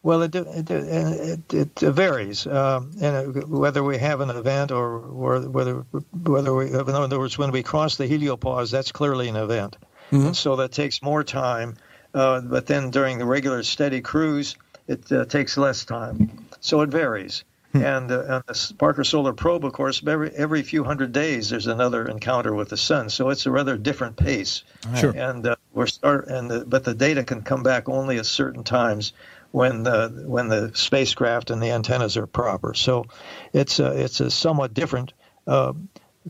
[0.04, 5.00] Well, it it it, it varies, um, and it, whether we have an event or,
[5.00, 5.86] or whether
[6.24, 9.78] whether we, in other words, when we cross the heliopause, that's clearly an event,
[10.26, 11.76] and so that takes more time.
[12.14, 14.56] Uh, but then during the regular steady cruise,
[14.88, 16.48] it uh, takes less time.
[16.62, 17.44] So it varies.
[17.98, 21.68] And, uh, and the Parker Solar Probe, of course, every every few hundred days there's
[21.68, 23.10] another encounter with the sun.
[23.10, 24.64] So it's a rather different pace.
[25.00, 25.14] Sure.
[25.16, 28.64] And uh, we're start and the, but the data can come back only at certain
[28.64, 29.14] times
[29.52, 32.74] when the when the spacecraft and the antennas are proper.
[32.74, 33.06] So
[33.54, 35.14] it's a, it's a somewhat different
[35.48, 35.74] uh,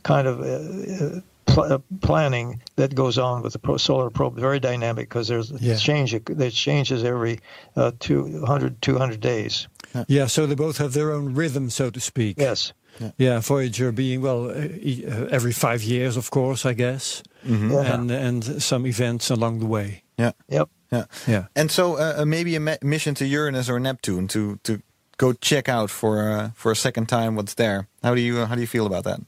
[0.04, 4.36] kind of uh, pl- uh, planning that goes on with the pro- solar probe.
[4.38, 5.76] Very dynamic because there's Yeah.
[5.76, 7.40] change that changes every
[7.76, 9.68] uh, 200 200 days.
[10.08, 12.38] Yeah, so they both have their own rhythm, so to speak.
[12.40, 12.74] Yes.
[13.18, 17.94] Yeah, Voyager being well uh, e- uh, every five years, of course, I guess, Yeah.
[17.94, 20.02] and and some events along the way.
[20.18, 20.70] Yeah, Yep.
[20.92, 21.46] yeah, Yeah.
[21.56, 24.80] And so uh, uh, maybe a me- mission to Uranus or Neptune to to
[25.18, 27.88] go check out for uh, for a second time what's there.
[28.04, 29.20] How do you uh, how do you feel about that?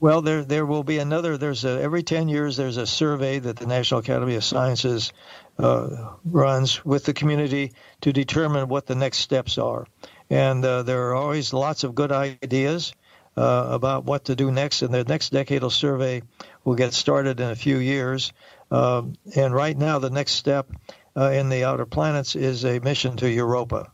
[0.00, 1.38] Well, there there will be another.
[1.38, 5.12] There's a every ten years there's a survey that the National Academy of Sciences
[5.58, 9.86] runs with the community to determine what the next steps are,
[10.30, 12.92] and uh, there are always lots of good ideas
[13.36, 14.82] uh, about what to do next.
[14.82, 16.22] And the next decadal survey
[16.64, 18.32] will get started in a few years.
[18.70, 20.70] Um, and right now, the next step
[21.16, 23.90] uh, in the outer planets is a mission to Europa.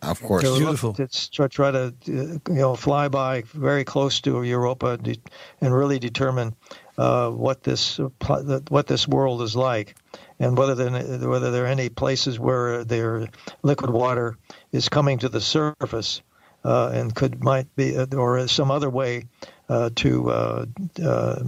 [0.00, 0.44] Of course.
[0.44, 0.94] to Beautiful.
[0.96, 5.20] Look, to try, try to uh, you know fly by very close to Europa de-
[5.60, 6.54] and really determine
[6.96, 9.96] uh, what this uh, pl- that- what this world is like,
[10.38, 13.28] and whether there whether there are any places where their
[13.62, 14.36] liquid water
[14.72, 16.22] is coming to the surface
[16.64, 19.24] uh, and could might be uh, or some other way
[19.68, 20.66] uh, to uh,
[21.04, 21.42] uh,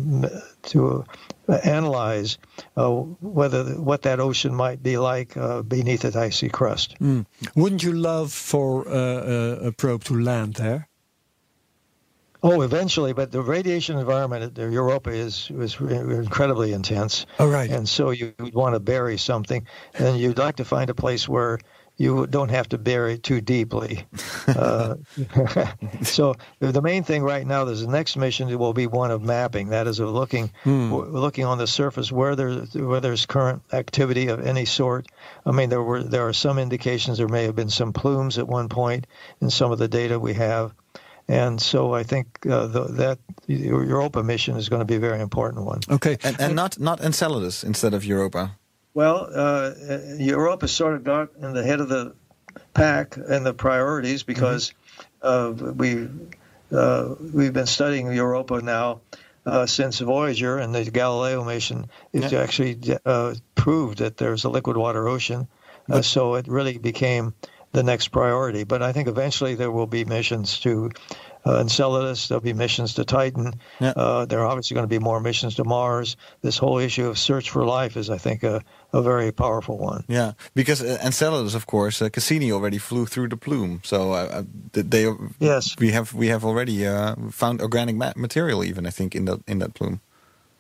[0.63, 1.05] to
[1.65, 2.39] analyze
[2.77, 5.35] uh, whether what that ocean might be like
[5.67, 6.97] beneath its icy crust.
[7.57, 10.90] Wouldn't you love for a probe to land there?
[12.43, 17.71] Oh, eventually, but the radiation environment at Europa is is incredibly intense, Oh, right.
[17.71, 21.29] and so you would want to bury something, and you'd like to find a place
[21.29, 21.59] where
[21.97, 24.05] you don't have to bury it too deeply.
[24.51, 24.97] Uh,
[26.03, 29.69] so the main thing right now is the next mission will be one of mapping.
[29.69, 34.27] That is, of looking w- looking on the surface where there where there's current activity
[34.29, 35.07] of any sort.
[35.47, 38.49] I mean, there were there are some indications there may have been some plumes at
[38.49, 39.07] one point
[39.41, 40.73] in some of the data we have.
[41.31, 45.21] And so I think uh, the, that Europa mission is going to be a very
[45.21, 45.79] important one.
[45.89, 46.19] Okay.
[46.25, 48.59] And, and not not Enceladus instead of Europa.
[48.95, 49.71] Well, uh,
[50.19, 52.15] Europa sort of got in the head of the
[52.75, 54.75] pack and the priorities because
[55.23, 56.09] uh, we
[56.73, 59.01] uh, we've been studying Europa now
[59.47, 61.87] uh, since Voyager and the Galileo mission.
[62.13, 62.77] It actually
[63.07, 65.47] uh, proved that there's a liquid water ocean,
[65.89, 67.35] uh, so it really became
[67.73, 68.65] the next priority.
[68.65, 70.91] But I think eventually there will be missions to
[71.47, 72.29] uh, Enceladus.
[72.29, 73.55] There'll be missions to Titan.
[73.81, 73.93] Yeah.
[73.97, 76.17] Uh, there are obviously going to be more missions to Mars.
[76.43, 78.63] This whole issue of search for life is, I think, a,
[78.93, 80.05] a very powerful one.
[80.09, 83.81] Yeah, because uh, Enceladus, of course, uh, Cassini already flew through the plume.
[83.85, 84.43] So uh,
[84.73, 85.07] they
[85.39, 85.77] Yes.
[85.79, 89.61] we have we have already uh, found organic material, even I think in that in
[89.61, 90.01] that plume.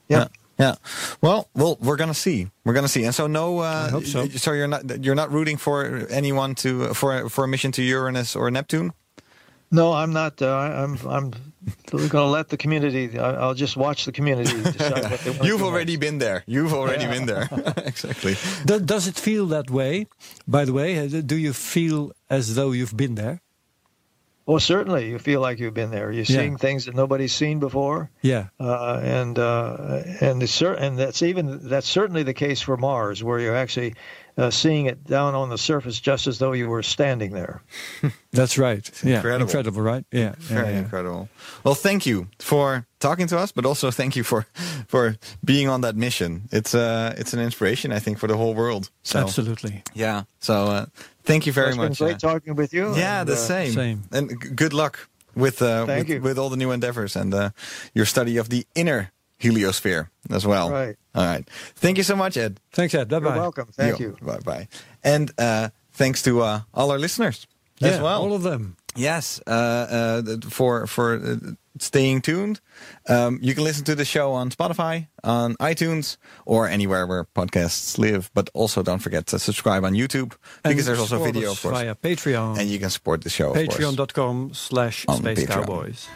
[0.08, 0.18] Yeah.
[0.18, 0.28] Yeah.
[0.60, 0.74] Yeah.
[1.22, 2.48] Well, well, we're gonna see.
[2.64, 3.04] We're gonna see.
[3.04, 3.60] And so, no.
[3.60, 4.28] Uh, I hope so.
[4.28, 8.36] So you're not you're not rooting for anyone to for for a mission to Uranus
[8.36, 8.92] or Neptune.
[9.72, 10.42] No, I'm not.
[10.42, 10.98] Uh, I- I'm.
[11.06, 11.30] I'm
[11.90, 13.16] going to let the community.
[13.18, 15.44] I- I'll just watch the community decide what they want.
[15.44, 16.00] You've do already next.
[16.00, 16.42] been there.
[16.46, 17.48] You've already been there.
[17.86, 18.34] exactly.
[18.66, 20.06] Do- does it feel that way?
[20.48, 23.40] By the way, uh, do you feel as though you've been there?
[24.50, 26.10] Well, certainly, you feel like you've been there.
[26.10, 26.36] You're Yeah.
[26.38, 28.46] seeing things that nobody's seen before, Yeah.
[28.58, 33.22] uh, and uh, and it's cer- and that's even that's certainly the case for Mars,
[33.22, 33.94] where you're actually
[34.36, 37.62] uh, seeing it down on the surface, just as though you were standing there.
[38.32, 38.90] That's right.
[39.04, 39.16] yeah.
[39.16, 39.42] incredible.
[39.46, 40.04] Incredible, right?
[40.10, 40.20] Yeah.
[40.20, 40.78] yeah, Very yeah.
[40.78, 41.28] incredible.
[41.62, 44.44] Well, thank you for talking to us, but also thank you for
[44.88, 46.42] for being on that mission.
[46.52, 48.90] It's uh it's an inspiration, I think, for the whole world.
[49.02, 49.82] So Absolutely.
[49.94, 50.22] yeah.
[50.40, 50.86] So uh,
[51.24, 51.98] thank you very it's been much.
[51.98, 52.94] great uh, talking with you.
[52.96, 53.72] yeah, and, the uh, same.
[53.72, 54.02] same.
[54.12, 56.22] And g- good luck with uh Thank with, you.
[56.22, 57.50] with all the new endeavors and uh,
[57.94, 60.70] your study of the inner heliosphere as well.
[60.70, 60.96] Right.
[61.14, 61.48] All right.
[61.76, 62.60] Thank you so much, Ed.
[62.72, 63.08] Thanks, Ed.
[63.08, 63.36] Bye You're bye.
[63.38, 63.68] welcome.
[63.72, 64.16] Thank you.
[64.22, 64.68] Bye bye.
[65.02, 67.46] And uh, thanks to uh, all our listeners
[67.78, 68.22] Yeah, as well.
[68.22, 68.76] all of them.
[68.96, 71.36] Yes, uh, uh, for for uh,
[71.80, 72.60] staying tuned.
[73.08, 76.16] Um, you can listen to the show on Spotify, on iTunes,
[76.46, 78.30] or anywhere where podcasts live.
[78.34, 80.30] But also, don't forget to subscribe on YouTube
[80.62, 82.58] because And there's also support video, of course, Via Patreon.
[82.58, 83.50] and you can support the show.
[83.50, 83.56] Of.
[83.56, 86.08] Patreon.com slash Space Cowboys.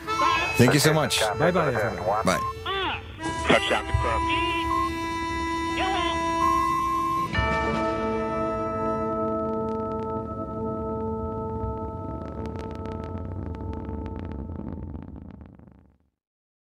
[0.57, 1.21] Thank you so much.
[1.39, 2.23] Bye bye.
[2.25, 2.41] Bye.
[3.49, 4.54] Touchdown confirmed.